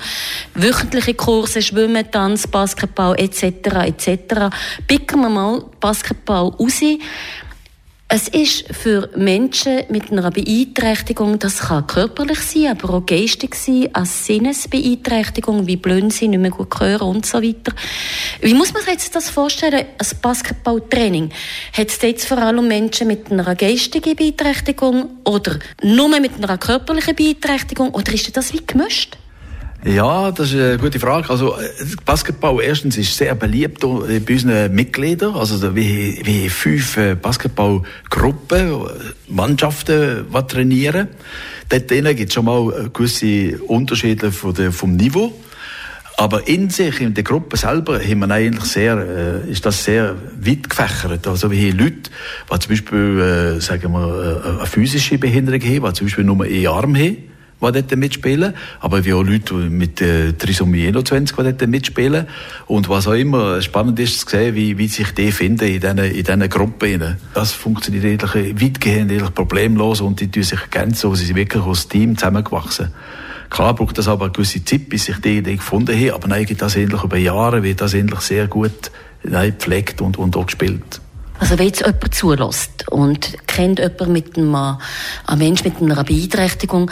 Wöchentliche 0.54 1.14
Kurse, 1.14 1.62
Schwimmen, 1.62 2.10
Tanz, 2.10 2.48
Basketball 2.48 3.16
etc. 3.20 3.42
etc. 3.86 4.52
Picken 4.88 5.20
wir 5.20 5.30
mal 5.30 5.64
Basketball 5.78 6.48
raus. 6.48 6.80
Es 8.12 8.26
ist 8.26 8.64
für 8.74 9.08
Menschen 9.14 9.84
mit 9.88 10.10
einer 10.10 10.32
Beeinträchtigung, 10.32 11.38
das 11.38 11.60
kann 11.60 11.86
körperlich 11.86 12.40
sein, 12.40 12.76
aber 12.76 12.94
auch 12.94 13.06
geistig 13.06 13.54
sein, 13.54 13.88
als 13.92 14.26
Sinnesbeeinträchtigung, 14.26 15.68
wie 15.68 15.76
blind 15.76 16.12
sind, 16.12 16.30
nicht 16.30 16.40
mehr 16.40 16.50
gut 16.50 16.80
hören 16.80 17.08
und 17.08 17.24
so 17.24 17.40
weiter. 17.40 17.72
Wie 18.40 18.52
muss 18.52 18.72
man 18.72 18.82
sich 18.82 18.94
jetzt 18.94 19.14
das 19.14 19.30
vorstellen, 19.30 19.86
als 19.96 20.16
Basketballtraining? 20.16 21.30
Hat 21.72 21.86
es 21.86 22.02
jetzt 22.02 22.26
vor 22.26 22.38
allem 22.38 22.66
Menschen 22.66 23.06
mit 23.06 23.30
einer 23.30 23.54
geistigen 23.54 24.16
Beeinträchtigung 24.16 25.18
oder 25.22 25.60
nur 25.80 26.08
mit 26.18 26.32
einer 26.34 26.58
körperlichen 26.58 27.14
Beeinträchtigung 27.14 27.90
oder 27.90 28.12
ist 28.12 28.36
das 28.36 28.52
wie 28.52 28.66
gemischt? 28.66 29.19
Ja, 29.84 30.30
das 30.30 30.52
ist 30.52 30.60
eine 30.60 30.76
gute 30.76 31.00
Frage. 31.00 31.30
Also, 31.30 31.56
äh, 31.56 31.68
Basketball 32.04 32.60
erstens 32.62 32.98
ist 32.98 33.16
sehr 33.16 33.34
beliebt 33.34 33.80
bei 33.80 33.86
unseren 33.88 34.74
Mitgliedern. 34.74 35.34
Also, 35.34 35.74
wir, 35.74 36.16
haben 36.16 36.50
fünf 36.50 36.96
äh, 36.98 37.14
Basketballgruppen, 37.14 38.74
Mannschaften, 39.28 40.26
die 40.34 40.46
trainieren. 40.46 41.08
Dort 41.70 41.88
gibt 41.88 42.28
es 42.28 42.34
schon 42.34 42.44
mal 42.44 42.90
gewisse 42.92 43.58
Unterschiede 43.62 44.30
vom 44.32 44.96
Niveau. 44.96 45.32
Aber 46.18 46.46
in 46.46 46.68
sich, 46.68 47.00
in 47.00 47.14
der 47.14 47.24
Gruppe 47.24 47.56
selber, 47.56 48.00
haben 48.00 48.18
wir 48.18 48.30
eigentlich 48.30 48.64
sehr, 48.64 48.98
äh, 48.98 49.50
ist 49.50 49.64
das 49.64 49.82
sehr 49.82 50.14
weit 50.38 50.68
gefächert. 50.68 51.26
Also 51.26 51.50
wir 51.50 51.70
haben 51.70 51.78
Leute, 51.78 52.10
die 52.52 52.58
zum 52.58 52.68
Beispiel, 52.68 53.56
äh, 53.56 53.60
sagen 53.62 53.92
wir, 53.92 54.58
eine 54.58 54.66
physische 54.66 55.16
Behinderung 55.16 55.62
haben, 55.62 55.86
die 55.86 55.92
zum 55.94 56.06
Beispiel 56.06 56.24
nur 56.24 56.44
einen 56.44 56.66
Arm 56.66 56.94
haben 56.94 57.29
die 57.60 57.72
dort 57.72 57.96
mitspielen. 57.96 58.54
Aber 58.80 59.04
wir 59.04 59.16
auch 59.16 59.22
Leute 59.22 59.54
mit 59.54 60.00
äh, 60.00 60.32
Trisomie 60.32 60.86
21, 60.86 61.36
die 61.36 61.42
dort 61.42 61.66
mitspielen. 61.66 62.26
Und 62.66 62.88
was 62.88 63.06
auch 63.06 63.12
immer 63.12 63.60
spannend 63.62 63.98
ist, 64.00 64.20
zu 64.20 64.28
sehen, 64.28 64.54
wie, 64.54 64.78
wie 64.78 64.88
sich 64.88 65.12
die 65.12 65.32
finden 65.32 65.68
in 65.68 65.80
diesen, 65.80 65.98
in 65.98 66.24
diesen 66.24 66.48
Gruppen. 66.48 67.16
Das 67.34 67.52
funktioniert 67.52 68.04
eigentlich 68.04 68.62
weitgehend 68.62 69.10
eigentlich 69.10 69.34
problemlos 69.34 70.00
und 70.00 70.20
die 70.20 70.30
tun 70.30 70.42
sich 70.42 70.60
ergänzen. 70.60 71.08
Also 71.08 71.20
sie 71.20 71.26
sind 71.26 71.36
wirklich 71.36 71.64
als 71.64 71.88
Team 71.88 72.16
zusammengewachsen. 72.16 72.92
Klar 73.50 73.74
braucht 73.74 73.98
das 73.98 74.06
aber 74.06 74.26
eine 74.26 74.32
gewisse 74.32 74.64
Zeit, 74.64 74.88
bis 74.88 75.06
sich 75.06 75.18
die 75.18 75.38
Idee 75.38 75.56
gefunden 75.56 75.94
haben, 75.94 76.10
aber 76.12 76.28
nein, 76.28 76.46
das 76.56 76.76
endlich 76.76 77.02
über 77.02 77.16
Jahre, 77.16 77.64
wird 77.64 77.80
das 77.80 77.94
endlich 77.94 78.20
sehr 78.20 78.46
gut 78.46 78.92
nein, 79.24 79.50
gepflegt 79.50 80.00
und, 80.00 80.18
und 80.18 80.36
auch 80.36 80.46
gespielt. 80.46 81.00
Also 81.40 81.58
wenn 81.58 81.66
jetzt 81.66 81.80
jemand 81.80 82.14
zulässt 82.14 82.88
und 82.90 83.36
kennt 83.46 83.80
jemanden 83.80 84.12
mit 84.12 84.36
einem, 84.36 84.54
einem 84.54 85.38
Mensch 85.38 85.64
mit 85.64 85.80
einer 85.80 86.04
Beeinträchtigung, 86.04 86.90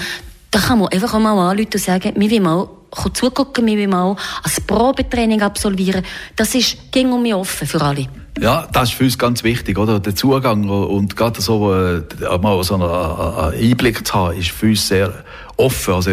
da 0.51 0.59
kann 0.59 0.79
man 0.79 0.89
einfach 0.89 1.19
mal 1.19 1.51
anrufen 1.51 1.71
und 1.75 1.81
sagen, 1.81 2.13
wir 2.17 2.31
wollen 2.31 2.43
mal 2.43 2.69
zugucken, 3.13 3.67
wir 3.67 3.77
wollen 3.77 3.91
mal 3.91 4.17
ein 4.45 4.67
Probetraining 4.67 5.43
absolvieren. 5.43 6.05
Das 6.37 6.55
ist 6.55 6.91
ging 6.91 7.13
um 7.13 7.23
mich 7.23 7.35
offen 7.35 7.67
für 7.67 7.81
alle. 7.81 8.07
Ja, 8.41 8.69
das 8.73 8.91
ist 8.91 8.95
für 8.95 9.05
uns 9.05 9.19
ganz 9.19 9.43
wichtig, 9.43 9.79
oder? 9.79 9.99
Der 9.99 10.15
Zugang 10.15 10.69
und 10.69 11.17
gerade 11.17 11.41
so 11.41 11.75
äh, 11.75 12.03
mal 12.41 12.63
so 12.63 12.75
einen, 12.75 13.63
Einblick 13.63 14.07
zu 14.07 14.15
haben, 14.15 14.39
ist 14.39 14.51
für 14.51 14.67
uns 14.67 14.87
sehr 14.87 15.25
offen. 15.59 15.95
Also, 15.95 16.11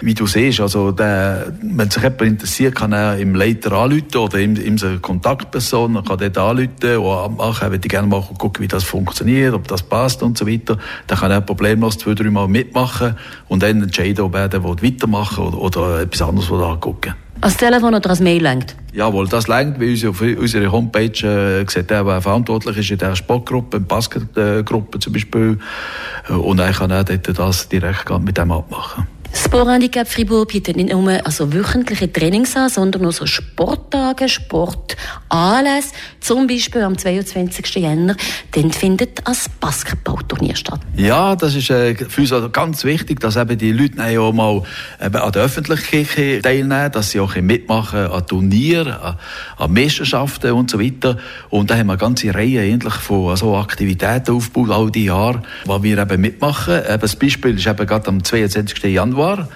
wie 0.00 0.14
du 0.14 0.26
siehst, 0.26 0.60
also 0.60 0.90
der, 0.90 1.52
wenn 1.62 1.90
sich 1.90 2.02
jemand 2.02 2.22
interessiert, 2.22 2.74
kann 2.74 2.92
er 2.92 3.18
im 3.18 3.34
Leiter 3.34 3.72
anrufen 3.72 4.16
oder 4.16 4.38
ihm, 4.38 4.56
ihm 4.56 4.76
eine 4.82 4.98
Kontaktperson, 4.98 6.02
kann 6.04 6.18
dort 6.18 6.38
anrufen 6.38 6.96
und 6.98 7.36
machen, 7.36 7.70
würde 7.70 7.86
ich 7.86 7.90
gerne 7.90 8.08
mal 8.08 8.22
gucken, 8.22 8.64
wie 8.64 8.68
das 8.68 8.84
funktioniert, 8.84 9.54
ob 9.54 9.68
das 9.68 9.82
passt 9.82 10.22
und 10.22 10.36
so 10.36 10.46
weiter. 10.46 10.78
Dann 11.06 11.18
kann 11.18 11.30
er 11.30 11.40
problemlos 11.40 11.98
zwei, 11.98 12.14
drei 12.14 12.30
Mal 12.30 12.48
mitmachen 12.48 13.16
und 13.48 13.62
dann 13.62 13.82
entscheiden, 13.82 14.24
ob 14.24 14.34
er 14.34 14.50
weitermachen 14.52 15.44
will 15.44 15.54
oder, 15.54 15.58
oder 15.58 16.00
etwas 16.00 16.22
anderes 16.22 16.50
angucken 16.50 17.14
als 17.40 17.56
Telefon 17.56 17.94
oder 17.94 18.10
als 18.10 18.20
Mail 18.20 18.42
lenkt? 18.42 18.76
Jawohl, 18.92 19.28
das 19.28 19.46
lenkt, 19.46 19.78
weil 19.80 19.90
unsere, 19.90 20.10
auf 20.10 20.20
unserer 20.20 20.72
Homepage 20.72 21.26
äh, 21.26 21.66
sieht 21.68 21.90
er, 21.90 22.06
wer 22.06 22.20
verantwortlich 22.20 22.78
ist 22.78 22.90
in 22.90 22.98
der 22.98 23.14
Sportgruppe, 23.14 23.76
in 23.76 23.82
der 23.82 23.94
Basketgruppe 23.94 24.98
zum 24.98 25.12
Beispiel. 25.12 25.58
Äh, 26.28 26.32
und 26.32 26.56
dann 26.56 26.72
kann 26.72 26.90
er 26.90 27.04
dort 27.04 27.38
das 27.38 27.68
direkt 27.68 28.10
mit 28.20 28.38
dem 28.38 28.52
abmachen. 28.52 29.06
Sporthandicap 29.32 30.08
Fribourg 30.08 30.48
bietet 30.48 30.76
nicht 30.76 30.92
nur 30.92 31.24
also 31.24 31.52
wöchentliche 31.52 32.12
Trainings 32.12 32.56
an, 32.56 32.68
sondern 32.68 33.06
auch 33.06 33.12
so 33.12 33.26
Sporttage, 33.26 34.28
Sportanlässe. 34.28 35.90
Zum 36.20 36.46
Beispiel 36.46 36.82
am 36.82 36.96
22. 36.96 37.76
Jänner, 37.76 38.16
dann 38.52 38.72
findet 38.72 39.26
ein 39.26 39.36
Basketballturnier 39.60 40.56
statt. 40.56 40.80
Ja, 40.96 41.36
das 41.36 41.54
ist 41.54 41.70
äh, 41.70 41.94
für 41.94 42.22
uns 42.22 42.32
also 42.32 42.50
ganz 42.50 42.84
wichtig, 42.84 43.20
dass 43.20 43.36
eben 43.36 43.58
die 43.58 43.72
Leute 43.72 44.20
auch 44.20 44.32
mal 44.32 44.62
eben 45.04 45.16
an 45.16 45.32
der 45.32 45.42
Öffentlichkeit 45.42 46.42
teilnehmen, 46.42 46.90
dass 46.92 47.10
sie 47.10 47.20
auch 47.20 47.36
mitmachen 47.36 48.06
an 48.06 48.26
Turnieren, 48.26 48.92
an, 48.92 49.18
an 49.58 49.72
Meisterschaften 49.72 50.52
und 50.52 50.70
so 50.70 50.80
weiter. 50.80 51.18
Und 51.50 51.70
da 51.70 51.76
haben 51.76 51.86
wir 51.86 51.92
eine 51.92 51.98
ganze 51.98 52.34
Reihe 52.34 52.64
ähnlich 52.64 52.94
von 52.94 53.30
also 53.30 53.56
Aktivitäten 53.56 54.34
aufgebaut, 54.34 54.70
all 54.70 54.90
die 54.90 55.06
Jahre, 55.06 55.42
wo 55.64 55.82
wir 55.82 55.98
eben 55.98 56.20
mitmachen. 56.20 56.82
Eben 56.88 57.00
das 57.00 57.16
Beispiel 57.16 57.56
ist 57.56 57.66
eben 57.66 57.86
gerade 57.86 58.08
am 58.08 58.24
22. 58.24 58.82
Januar 58.84 59.15
Januar. 59.16 59.48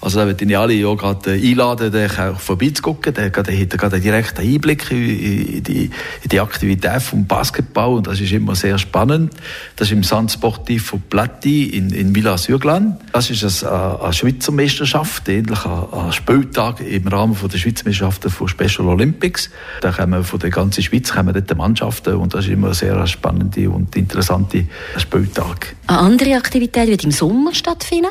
Also 0.00 0.20
da 0.20 0.26
würde 0.26 0.44
ich 0.44 0.56
alle 0.56 0.74
ja 0.74 0.94
gerade 0.94 1.32
einladen, 1.32 1.90
da 1.90 2.34
vorbeizugucken. 2.34 3.12
Da 3.12 3.22
hat 3.22 3.36
er 3.48 3.66
gerade 3.66 3.96
einen 3.96 4.24
Einblick 4.38 4.92
in 4.92 5.60
die, 5.64 5.90
in 6.22 6.28
die 6.30 6.38
Aktivität 6.38 7.02
vom 7.02 7.26
Basketball 7.26 7.94
und 7.94 8.06
das 8.06 8.20
ist 8.20 8.30
immer 8.30 8.54
sehr 8.54 8.78
spannend. 8.78 9.34
Das 9.74 9.88
ist 9.88 9.92
im 9.92 10.04
San 10.04 10.28
Sportivo 10.28 11.00
Platti 11.10 11.64
in, 11.64 11.90
in 11.90 12.14
Villa 12.14 12.38
Sürglan. 12.38 12.96
Das 13.12 13.28
ist 13.28 13.64
eine, 13.64 14.00
eine 14.00 14.12
Schweizer 14.12 14.52
Meisterschaft, 14.52 15.28
ähnlich 15.28 15.64
ein, 15.66 16.12
Spieltag 16.12 16.80
im 16.80 17.08
Rahmen 17.08 17.34
von 17.34 17.48
der 17.48 17.58
Schweizer 17.58 17.84
Meisterschaften 17.84 18.30
von 18.30 18.46
Special 18.46 18.86
Olympics. 18.86 19.50
Da 19.80 19.90
kommen 19.90 20.22
von 20.22 20.38
der 20.38 20.50
ganzen 20.50 20.84
Schweiz 20.84 21.12
kommen 21.12 21.34
dort 21.34 21.58
Mannschaften 21.58 22.14
und 22.14 22.34
das 22.34 22.44
ist 22.44 22.52
immer 22.52 22.68
ein 22.68 22.74
sehr 22.74 23.04
spannende 23.08 23.68
und 23.68 23.96
interessante 23.96 24.68
Spieltag. 24.96 25.74
Eine 25.88 25.98
andere 25.98 26.36
Aktivität 26.36 26.86
wird 26.86 27.02
im 27.02 27.10
Sommer 27.10 27.52
stattfinden. 27.52 28.10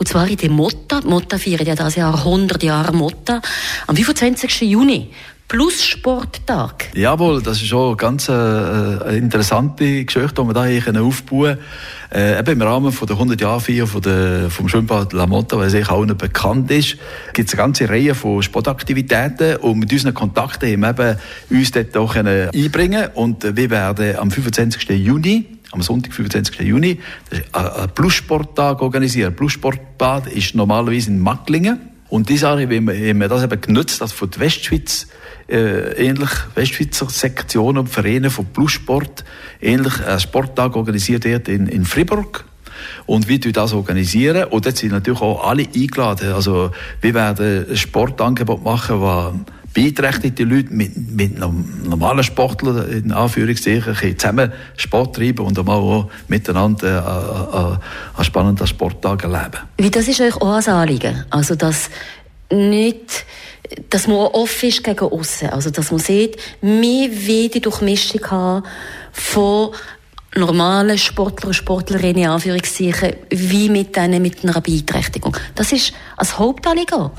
Und 0.00 0.08
zwar 0.08 0.26
in 0.26 0.38
der 0.38 0.50
Motta. 0.50 1.02
Motta 1.04 1.36
feiert 1.36 1.66
ja 1.66 1.74
dieses 1.74 1.96
Jahr 1.96 2.14
100 2.14 2.62
Jahre 2.62 2.90
Motta. 2.90 3.42
Am 3.86 3.94
25. 3.94 4.62
Juni. 4.62 5.10
Plus 5.46 5.84
Sporttag. 5.84 6.88
Jawohl, 6.94 7.42
das 7.42 7.58
ist 7.60 7.66
schon 7.66 7.98
ganz 7.98 8.30
äh, 8.30 8.32
eine 8.32 9.16
interessante 9.18 10.06
Geschichte, 10.06 10.42
die 10.42 10.54
wir 10.54 10.64
hier 10.64 11.02
aufbauen 11.02 11.40
können. 11.40 11.58
Äh, 12.14 12.38
eben 12.38 12.52
im 12.52 12.62
Rahmen 12.62 12.92
von 12.92 13.08
der 13.08 13.16
100 13.16 13.40
Jahre 13.42 13.60
Feier 13.60 13.86
vom 13.86 14.68
Schwimmbad 14.68 15.12
La 15.12 15.26
Motta, 15.26 15.58
weil 15.58 15.74
es 15.74 15.88
auch 15.90 16.04
nicht 16.04 16.16
bekannt 16.16 16.70
ist, 16.70 16.96
gibt 17.34 17.48
es 17.48 17.54
eine 17.54 17.62
ganze 17.64 17.88
Reihe 17.88 18.14
von 18.14 18.42
Sportaktivitäten 18.42 19.56
und 19.56 19.80
mit 19.80 19.92
unseren 19.92 20.14
Kontakten 20.14 20.86
haben 20.86 20.96
wir 20.98 21.10
eben 21.10 21.58
uns 21.58 21.72
dort 21.72 21.96
auch 21.96 22.14
einbringen 22.14 23.08
und 23.14 23.54
wir 23.54 23.70
werden 23.70 24.16
am 24.16 24.30
25. 24.30 24.88
Juni 24.90 25.59
am 25.72 25.82
Sonntag, 25.82 26.12
25. 26.12 26.60
Juni, 26.60 26.98
ein 27.52 27.90
Plussporttag 27.94 28.82
organisiert. 28.82 29.36
Plussportbad 29.36 30.26
ist 30.26 30.54
normalerweise 30.54 31.10
in 31.10 31.20
Macklingen. 31.20 31.80
Und 32.08 32.28
diese 32.28 32.46
Jahre 32.46 32.62
haben 32.62 32.86
wir 33.20 33.28
das 33.28 33.44
eben 33.44 33.60
genutzt, 33.60 34.00
dass 34.00 34.12
von 34.12 34.30
der 34.30 34.40
Westschweiz 34.40 35.06
äh, 35.48 35.92
ähnlich 36.06 36.30
Westschweizer 36.54 37.08
Sektionen 37.08 37.78
und 37.78 37.88
Vereine 37.88 38.30
von 38.30 38.46
Plussport 38.46 39.24
ähnlich 39.60 40.04
ein 40.04 40.18
Sporttag 40.18 40.74
organisiert 40.74 41.24
wird 41.24 41.48
in, 41.48 41.66
in 41.66 41.84
Fribourg. 41.84 42.44
Und 43.06 43.28
wie 43.28 43.42
wir 43.42 43.52
das 43.52 43.72
organisieren, 43.72 44.44
und 44.44 44.64
dort 44.64 44.76
sind 44.76 44.92
natürlich 44.92 45.20
auch 45.20 45.46
alle 45.46 45.64
eingeladen. 45.64 46.32
Also, 46.32 46.70
wir 47.00 47.14
werden 47.14 47.66
ein 47.68 47.76
Sportangebot 47.76 48.64
machen, 48.64 49.00
das 49.00 49.34
beeinträchtigte 49.72 50.44
Leute 50.44 50.72
mit, 50.72 50.96
mit 50.96 51.38
normalen 51.38 52.24
Sportlern 52.24 52.90
in 52.90 53.12
Anführungszeichen 53.12 54.18
zusammen 54.18 54.52
Sport 54.76 55.16
treiben 55.16 55.46
und 55.46 55.58
einmal 55.58 55.76
auch 55.76 56.10
miteinander 56.28 57.78
äh, 57.78 58.16
einen 58.16 58.24
spannenden 58.24 58.66
Sporttag 58.66 59.24
erleben. 59.24 59.60
Wie 59.78 59.90
das 59.90 60.08
ist 60.08 60.20
euch 60.20 60.36
auch 60.36 60.54
ein 60.54 60.66
Anliegen? 60.66 61.24
Also, 61.30 61.54
dass 61.54 61.90
nicht 62.52 63.24
dass 63.88 64.08
man 64.08 64.16
offen 64.16 64.68
ist 64.68 64.82
gegen 64.82 65.04
aussen. 65.04 65.50
Also, 65.50 65.70
dass 65.70 65.92
man 65.92 66.00
sieht, 66.00 66.36
wir 66.60 67.10
wollen 67.10 67.50
die 67.50 67.60
Durchmischung 67.60 68.28
haben 68.30 68.66
von 69.12 69.70
normalen 70.34 70.98
Sportler 70.98 71.48
und 71.48 71.54
Sportlerinnen, 71.54 72.24
in 72.24 72.28
Anführungszeichen, 72.28 73.14
wie 73.30 73.68
mit 73.68 73.96
denen 73.96 74.22
mit 74.22 74.44
einer 74.44 74.60
Beeinträchtigung. 74.60 75.36
Das 75.54 75.72
ist 75.72 75.92
als 76.16 76.38
Hauptanliegen. 76.38 77.10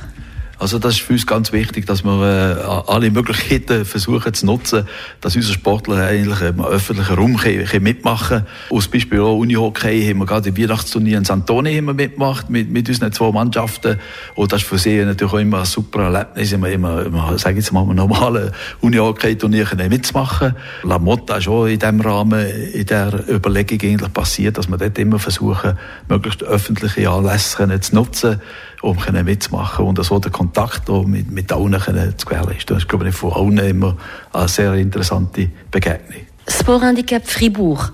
Also 0.61 0.77
das 0.77 0.93
ist 0.93 1.01
für 1.01 1.13
uns 1.13 1.25
ganz 1.25 1.51
wichtig, 1.53 1.87
dass 1.87 2.03
wir 2.03 2.85
äh, 2.87 2.91
alle 2.91 3.09
Möglichkeiten 3.09 3.83
versuchen 3.83 4.31
zu 4.31 4.45
nutzen, 4.45 4.87
dass 5.19 5.35
unsere 5.35 5.55
Sportler 5.55 6.05
eigentlich 6.05 6.39
im 6.41 6.63
öffentlichen 6.63 7.15
Raum 7.15 7.39
mitmachen 7.79 8.27
können. 8.27 8.45
Als 8.69 8.87
Beispiel 8.87 9.21
auch 9.21 9.37
Unihockey 9.37 10.05
haben 10.07 10.19
wir 10.19 10.27
gerade 10.27 10.49
im 10.49 10.57
Weihnachtsturnier 10.59 11.17
in 11.17 11.25
Santoni 11.25 11.75
haben 11.77 11.85
wir 11.85 11.95
mitgemacht 11.95 12.51
mit, 12.51 12.69
mit 12.69 12.87
unseren 12.87 13.11
zwei 13.11 13.31
Mannschaften. 13.31 13.97
Und 14.35 14.51
das 14.51 14.61
ist 14.61 14.67
für 14.67 14.77
sie 14.77 15.03
natürlich 15.03 15.33
auch 15.33 15.39
immer 15.39 15.61
ein 15.61 15.65
super 15.65 16.03
Erlebnis, 16.03 16.51
immer, 16.51 16.69
immer, 16.69 17.05
immer 17.07 17.39
sage 17.39 17.57
ich 17.57 17.65
jetzt 17.65 17.73
mal, 17.73 17.83
normalen 17.83 18.51
Unihockey-Turnier 18.81 19.65
mitzumachen. 19.89 20.55
La 20.83 20.99
Motta 20.99 21.37
ist 21.37 21.47
auch 21.47 21.65
in 21.65 21.79
diesem 21.79 22.01
Rahmen, 22.01 22.45
in 22.71 22.85
der 22.85 23.27
Überlegung 23.27 23.79
eigentlich 23.81 24.13
passiert, 24.13 24.59
dass 24.59 24.69
wir 24.69 24.77
dort 24.77 24.99
immer 24.99 25.17
versuchen, 25.17 25.75
möglichst 26.07 26.43
öffentliche 26.43 27.09
Anlässe 27.09 27.79
zu 27.81 27.95
nutzen, 27.95 28.39
um 28.81 28.97
mitzumachen 29.23 29.85
und 29.85 30.03
so 30.03 30.19
den 30.19 30.31
Kontakt 30.31 30.89
mit, 30.89 31.29
mit 31.31 31.51
allen 31.51 31.79
zu 32.17 32.25
gewährleisten. 32.25 32.75
Das 32.75 32.83
ist, 32.83 32.89
glaube 32.89 33.09
ich, 33.09 33.15
von 33.15 33.33
allen 33.33 33.57
immer 33.57 33.97
eine 34.33 34.47
sehr 34.47 34.73
interessante 34.73 35.49
Begegnung. 35.69 36.21
Sporthandicap 36.47 37.27
Fribourg. 37.27 37.93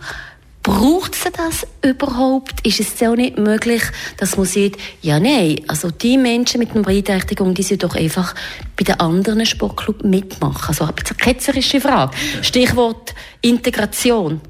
Braucht 0.64 1.16
es 1.16 1.32
das 1.32 1.66
überhaupt? 1.82 2.66
Ist 2.68 2.82
es 2.82 3.02
auch 3.02 3.16
nicht 3.16 3.38
möglich, 3.38 3.84
dass 4.18 4.36
man 4.36 4.46
sieht, 4.46 4.76
ja, 5.02 5.18
nein, 5.18 5.62
also 5.68 5.92
die 5.92 6.18
Menschen 6.18 6.60
mit 6.60 6.72
einer 6.72 6.84
Beeinträchtigung, 6.84 7.54
die 7.54 7.64
sind 7.64 7.84
doch 7.84 7.96
einfach 7.96 8.36
bei 8.76 8.84
den 8.84 9.00
anderen 9.00 9.46
Sportclubs 9.46 10.04
mitmachen. 10.04 10.68
Also 10.68 10.84
eine 10.84 10.94
ketzerische 10.94 11.80
Frage. 11.80 12.12
Stichwort 12.42 13.16
Integration. 13.42 14.42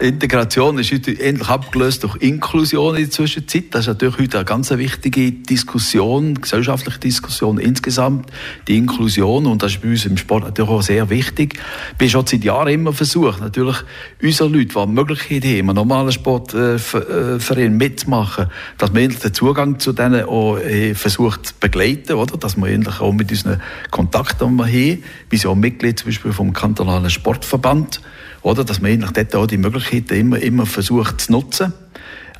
Integration 0.00 0.78
ist 0.78 0.92
heute 0.92 1.20
endlich 1.20 1.48
abgelöst 1.48 2.04
durch 2.04 2.16
Inklusion 2.16 2.96
in 2.96 3.02
der 3.02 3.10
Zwischenzeit. 3.10 3.64
Das 3.72 3.82
ist 3.82 3.88
natürlich 3.88 4.18
heute 4.18 4.38
eine 4.38 4.44
ganz 4.46 4.70
wichtige 4.70 5.30
Diskussion, 5.30 6.34
gesellschaftliche 6.40 6.98
Diskussion 7.00 7.58
insgesamt, 7.58 8.30
die 8.66 8.78
Inklusion. 8.78 9.44
Und 9.44 9.62
das 9.62 9.72
ist 9.72 9.82
bei 9.82 9.88
uns 9.88 10.06
im 10.06 10.16
Sport 10.16 10.44
natürlich 10.44 10.70
auch 10.70 10.80
sehr 10.80 11.10
wichtig. 11.10 11.60
Ich 11.92 11.98
bin 11.98 12.08
schon 12.08 12.26
seit 12.26 12.44
Jahren 12.44 12.68
immer 12.68 12.94
versucht, 12.94 13.42
natürlich 13.42 13.76
unsere 14.22 14.48
Leute, 14.48 14.74
die 14.74 14.86
Möglichkeiten 14.86 15.48
haben, 15.48 15.68
einen 15.68 15.74
normalen 15.74 16.12
Sportverein 16.12 17.76
mitzumachen, 17.76 18.46
dass 18.78 18.92
man 18.94 19.02
endlich 19.02 19.20
den 19.20 19.34
Zugang 19.34 19.80
zu 19.80 19.92
denen 19.92 20.24
auch 20.24 20.56
äh, 20.56 20.94
versucht 20.94 21.48
zu 21.48 21.54
begleiten, 21.60 22.14
oder? 22.14 22.38
Dass 22.38 22.56
man 22.56 22.70
endlich 22.70 23.00
auch 23.00 23.12
mit 23.12 23.30
unseren 23.30 23.60
Kontakten, 23.90 24.56
die 24.56 24.64
wir 24.64 24.64
haben, 24.64 25.04
wir 25.28 25.38
sind 25.38 25.50
auch 25.50 25.56
Mitglied 25.56 25.98
zum 25.98 26.08
Beispiel 26.08 26.32
vom 26.32 26.54
kantonalen 26.54 27.10
Sportverband, 27.10 28.00
oder? 28.42 28.64
Dass 28.64 28.80
man 28.80 28.92
eigentlich 28.92 29.10
dort 29.12 29.34
auch 29.34 29.46
die 29.46 29.58
Möglichkeiten 29.58 30.14
immer, 30.14 30.38
immer 30.40 30.66
versucht 30.66 31.20
zu 31.20 31.32
nutzen. 31.32 31.72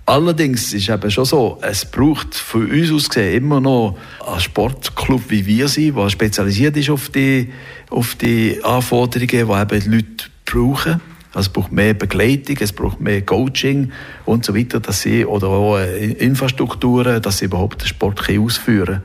Allerdings 0.07 0.73
ist 0.73 0.89
eben 0.89 1.11
schon 1.11 1.25
so, 1.25 1.59
es 1.63 1.85
braucht 1.85 2.35
von 2.35 2.69
uns 2.69 2.91
aus 2.91 3.09
gesehen 3.09 3.37
immer 3.37 3.61
noch 3.61 3.97
einen 4.27 4.41
Sportclub 4.41 5.23
wie 5.29 5.47
wir 5.47 5.69
sind, 5.69 5.97
der 5.97 6.09
spezialisiert 6.11 6.77
ist 6.77 6.91
auf 6.91 7.11
die, 7.11 7.53
auf 7.91 8.17
die 8.17 8.59
Anforderungen, 8.65 9.29
die 9.29 9.37
eben 9.37 9.81
die 9.81 9.89
Leute 9.89 10.25
brauchen. 10.47 11.01
Also 11.33 11.47
es 11.47 11.49
braucht 11.51 11.71
mehr 11.71 11.95
Begleitung, 11.95 12.57
es 12.59 12.73
braucht 12.73 13.01
mehr 13.01 13.23
Coaching 13.23 13.93
und 14.25 14.45
so 14.45 14.57
weiter, 14.57 14.81
dass 14.81 15.03
sie, 15.03 15.25
oder 15.25 15.47
auch 15.47 15.79
Infrastrukturen, 15.79 17.23
dass 17.23 17.39
sie 17.39 17.45
überhaupt 17.45 17.83
den 17.83 17.87
Sport 17.87 18.29
ausführen 18.29 18.87
können. 18.87 19.03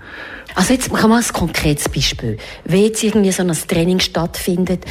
Also 0.56 0.74
jetzt 0.74 0.92
machen 0.92 1.10
wir 1.10 1.18
ein 1.18 1.34
konkretes 1.34 1.90
Beispiel. 1.90 2.38
Wenn 2.64 2.84
jetzt 2.84 3.04
irgendwie 3.04 3.32
so 3.32 3.44
ein 3.44 3.52
Training 3.52 4.00
stattfindet, 4.00 4.86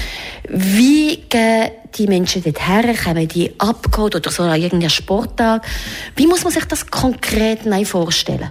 wie 0.49 1.17
gehen 1.29 1.71
die 1.97 2.07
Menschen 2.07 2.43
dorthin, 2.43 2.97
kommen 2.97 3.29
die 3.29 3.53
abgeholt 3.59 4.17
oder 4.17 4.31
so 4.31 4.43
an 4.43 4.61
irgendeinem 4.61 4.91
Sporttag? 4.91 5.65
Wie 6.17 6.27
muss 6.27 6.45
man 6.45 6.53
sich 6.53 6.65
das 6.65 6.87
konkret 6.91 7.61
vorstellen? 7.87 8.51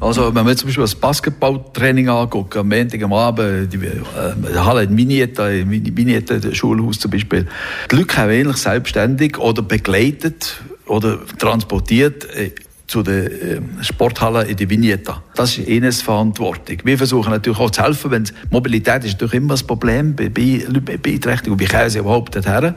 Also, 0.00 0.32
wenn 0.32 0.44
man 0.44 0.56
zum 0.56 0.68
Beispiel 0.68 0.84
das 0.84 0.94
Basketballtraining 0.94 2.08
anguckt, 2.08 2.56
am 2.56 2.68
Montag 2.68 3.02
am 3.02 3.12
Abend, 3.12 3.72
die, 3.72 3.78
äh, 3.78 4.54
Halle 4.56 4.84
in 4.84 4.94
Minietta, 4.94 5.48
in 5.48 5.68
Minietta, 5.68 6.36
Schulhaus 6.54 7.00
zum 7.00 7.10
Beispiel, 7.10 7.48
die 7.90 7.96
Leute 7.96 8.16
haben 8.16 8.30
ähnlich 8.30 8.58
selbstständig 8.58 9.38
oder 9.38 9.62
begleitet 9.62 10.62
oder 10.86 11.18
transportiert 11.38 12.32
äh, 12.36 12.52
zu 12.88 13.02
den 13.02 13.26
äh, 13.26 13.84
Sporthallen 13.84 14.48
in 14.48 14.56
die 14.56 14.68
Vignetta. 14.68 15.22
Das 15.34 15.58
ist 15.58 15.68
Ines 15.68 16.00
Verantwortung. 16.00 16.78
Wir 16.84 16.96
versuchen 16.96 17.30
natürlich 17.30 17.58
auch 17.58 17.70
zu 17.70 17.82
helfen, 17.82 18.10
wenn 18.10 18.24
Mobilität 18.50 19.04
ist 19.04 19.12
natürlich 19.12 19.34
immer 19.34 19.50
das 19.50 19.62
Problem 19.62 20.16
bei, 20.16 20.30
bei 20.30 20.62
Beeinträchtigung. 20.96 21.60
Wie 21.60 21.66
kommen 21.66 21.90
sie 21.90 21.98
überhaupt 21.98 22.34
dorthin? 22.34 22.74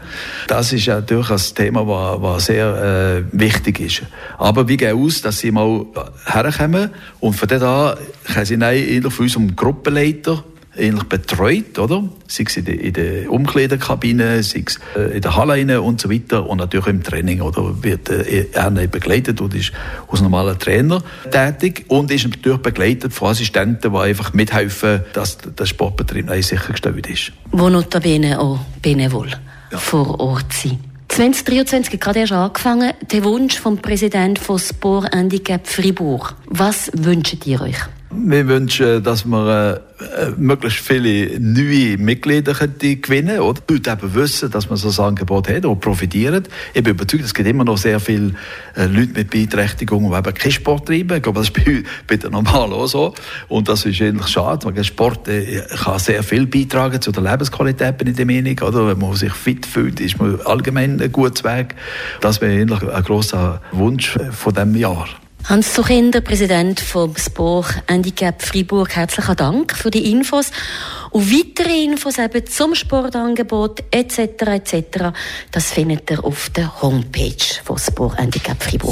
Das 0.48 0.74
ist 0.74 0.88
natürlich 0.88 1.30
ein 1.32 1.42
Thema, 1.56 1.88
was 2.22 2.46
sehr 2.46 3.24
äh, 3.24 3.40
wichtig 3.40 3.80
ist. 3.80 4.04
Aber 4.38 4.68
wir 4.68 4.76
gehen 4.76 4.98
aus, 4.98 5.22
dass 5.22 5.40
sie 5.40 5.52
mal 5.52 5.86
herkommen 6.26 6.90
und 7.22 7.34
von 7.34 7.48
dort 7.48 7.64
an 7.64 7.98
können 8.34 8.46
sie 8.46 8.58
dann 8.58 9.12
von 9.12 9.24
unserem 9.24 9.56
Gruppenleiter 9.56 10.44
ähnlich 10.82 11.04
betreut, 11.04 11.80
oder? 11.80 12.04
Sei 12.28 12.44
es 12.48 12.58
in 12.58 12.66
der, 12.66 12.80
in 12.80 12.94
der 12.94 13.32
Umkleidekabine, 13.32 14.44
sei 14.44 14.64
es 14.66 14.80
äh, 14.96 15.16
in 15.16 15.22
der 15.22 15.36
Halle 15.36 15.82
und 15.82 16.02
so 16.02 16.10
weiter 16.10 16.48
und 16.48 16.58
natürlich 16.58 16.88
im 16.88 17.04
Training, 17.04 17.42
oder? 17.42 17.84
Wird 17.84 18.10
äh, 18.10 18.48
er 18.52 18.72
begleitet 18.88 19.40
und 19.42 19.54
ist 19.54 19.72
als 20.10 20.22
normaler 20.22 20.58
Trainer 20.58 21.04
tätig 21.30 21.86
und 21.88 22.12
ist 22.12 22.28
natürlich 22.28 22.62
begleitet 22.62 23.14
von 23.14 23.30
Assistenten, 23.30 23.94
die 23.94 23.98
einfach 23.98 24.34
mithelfen, 24.34 25.02
dass 25.14 25.38
der 25.38 25.66
Sportbetrieb 25.66 26.30
sichergestellt 26.42 27.08
ist. 27.08 27.32
Wo 27.52 27.70
notabene 27.70 28.40
auch 28.40 28.60
Benevol 28.82 29.30
ja. 29.72 29.78
vor 29.78 30.20
Ort 30.20 30.54
sind. 30.54 30.80
2023 31.10 31.94
hat 31.94 32.02
gerade 32.02 32.20
erst 32.20 32.32
angefangen, 32.32 32.94
der 33.12 33.24
Wunsch 33.26 33.60
vom 33.60 33.78
Präsidenten 33.78 34.42
von 34.42 34.58
Sport 34.58 35.14
Handicap 35.14 35.68
Fribourg. 35.68 36.36
Was 36.46 36.90
wünscht 36.94 37.46
ihr 37.46 37.62
euch? 37.62 37.76
Wir 38.14 38.46
wünschen, 38.48 39.02
dass 39.04 39.26
wir 39.26 39.82
äh, 40.00 40.32
möglichst 40.38 40.80
viele 40.80 41.40
neue 41.40 41.98
Mitglieder 41.98 42.54
gewinnen 42.54 43.40
oder 43.40 43.62
die 43.70 43.76
Leute 43.76 43.92
eben 43.92 44.16
wissen, 44.16 44.52
dass 44.52 44.70
man 44.70 44.78
so 44.78 44.90
ein 45.02 45.08
Angebot 45.08 45.48
hat 45.48 45.64
und 45.64 45.80
profitieren. 45.80 46.44
Ich 46.74 46.84
bin 46.84 46.94
überzeugt, 46.94 47.24
es 47.24 47.34
gibt 47.34 47.48
immer 47.48 47.64
noch 47.64 47.78
sehr 47.78 48.02
viele 48.02 48.34
äh, 48.76 48.86
Leute 48.86 49.14
mit 49.14 49.30
Beeinträchtigungen, 49.30 50.12
die 50.12 50.18
eben 50.18 50.34
keinen 50.34 50.52
Sport 50.52 50.88
treiben. 50.88 51.18
Ich 51.18 51.24
glaube, 51.24 51.40
das 51.40 51.50
ist 51.50 51.54
bei, 51.54 51.84
bei 52.08 52.18
den 52.18 52.32
Normalen 52.32 52.74
auch 52.74 52.88
so. 52.88 53.14
Und 53.48 53.70
das 53.70 53.86
ist 53.86 54.02
eigentlich 54.02 54.28
schade, 54.28 54.66
weil 54.66 54.84
Sport 54.84 55.30
äh, 55.30 55.62
kann 55.82 55.98
sehr 56.00 56.22
viel 56.24 56.48
beitragen 56.48 57.02
zu 57.02 57.12
der 57.14 57.24
Lebensqualität, 57.24 57.98
bin 57.98 58.10
ich 58.10 58.16
der 58.18 58.26
Meinung. 58.26 58.60
Oder? 58.60 58.88
Wenn 58.88 59.00
man 59.00 59.16
sich 59.16 59.34
fit 59.34 59.66
fühlt, 59.66 60.02
ist 60.02 60.20
man 60.20 60.42
allgemein 60.42 61.02
ein 61.02 61.12
guter 61.14 61.58
Weg. 61.58 61.76
Das 62.20 62.42
wäre 62.42 62.60
eigentlich 62.60 62.90
ein 62.90 63.04
grosser 63.04 63.62
Wunsch 63.72 64.18
von 64.32 64.54
diesem 64.54 64.76
Jahr. 64.76 65.08
Hans 65.46 65.74
Zuchinder, 65.74 66.22
Präsident 66.22 66.80
vom 66.80 67.16
Sport 67.18 67.84
Handicap 67.88 68.42
Freiburg, 68.42 68.96
herzlichen 68.96 69.36
Dank 69.36 69.76
für 69.76 69.90
die 69.90 70.12
Infos. 70.12 70.52
Und 71.10 71.32
weitere 71.32 71.84
Infos 71.84 72.20
eben 72.20 72.46
zum 72.46 72.76
Sportangebot 72.76 73.84
etc. 73.92 74.20
etc. 74.20 74.84
das 75.52 75.72
findet 75.72 76.10
ihr 76.12 76.24
auf 76.24 76.50
der 76.52 76.82
Homepage 76.82 77.44
von 77.64 77.78
Sport 77.78 78.18
Handicap 78.18 78.62
Freiburg. 78.62 78.90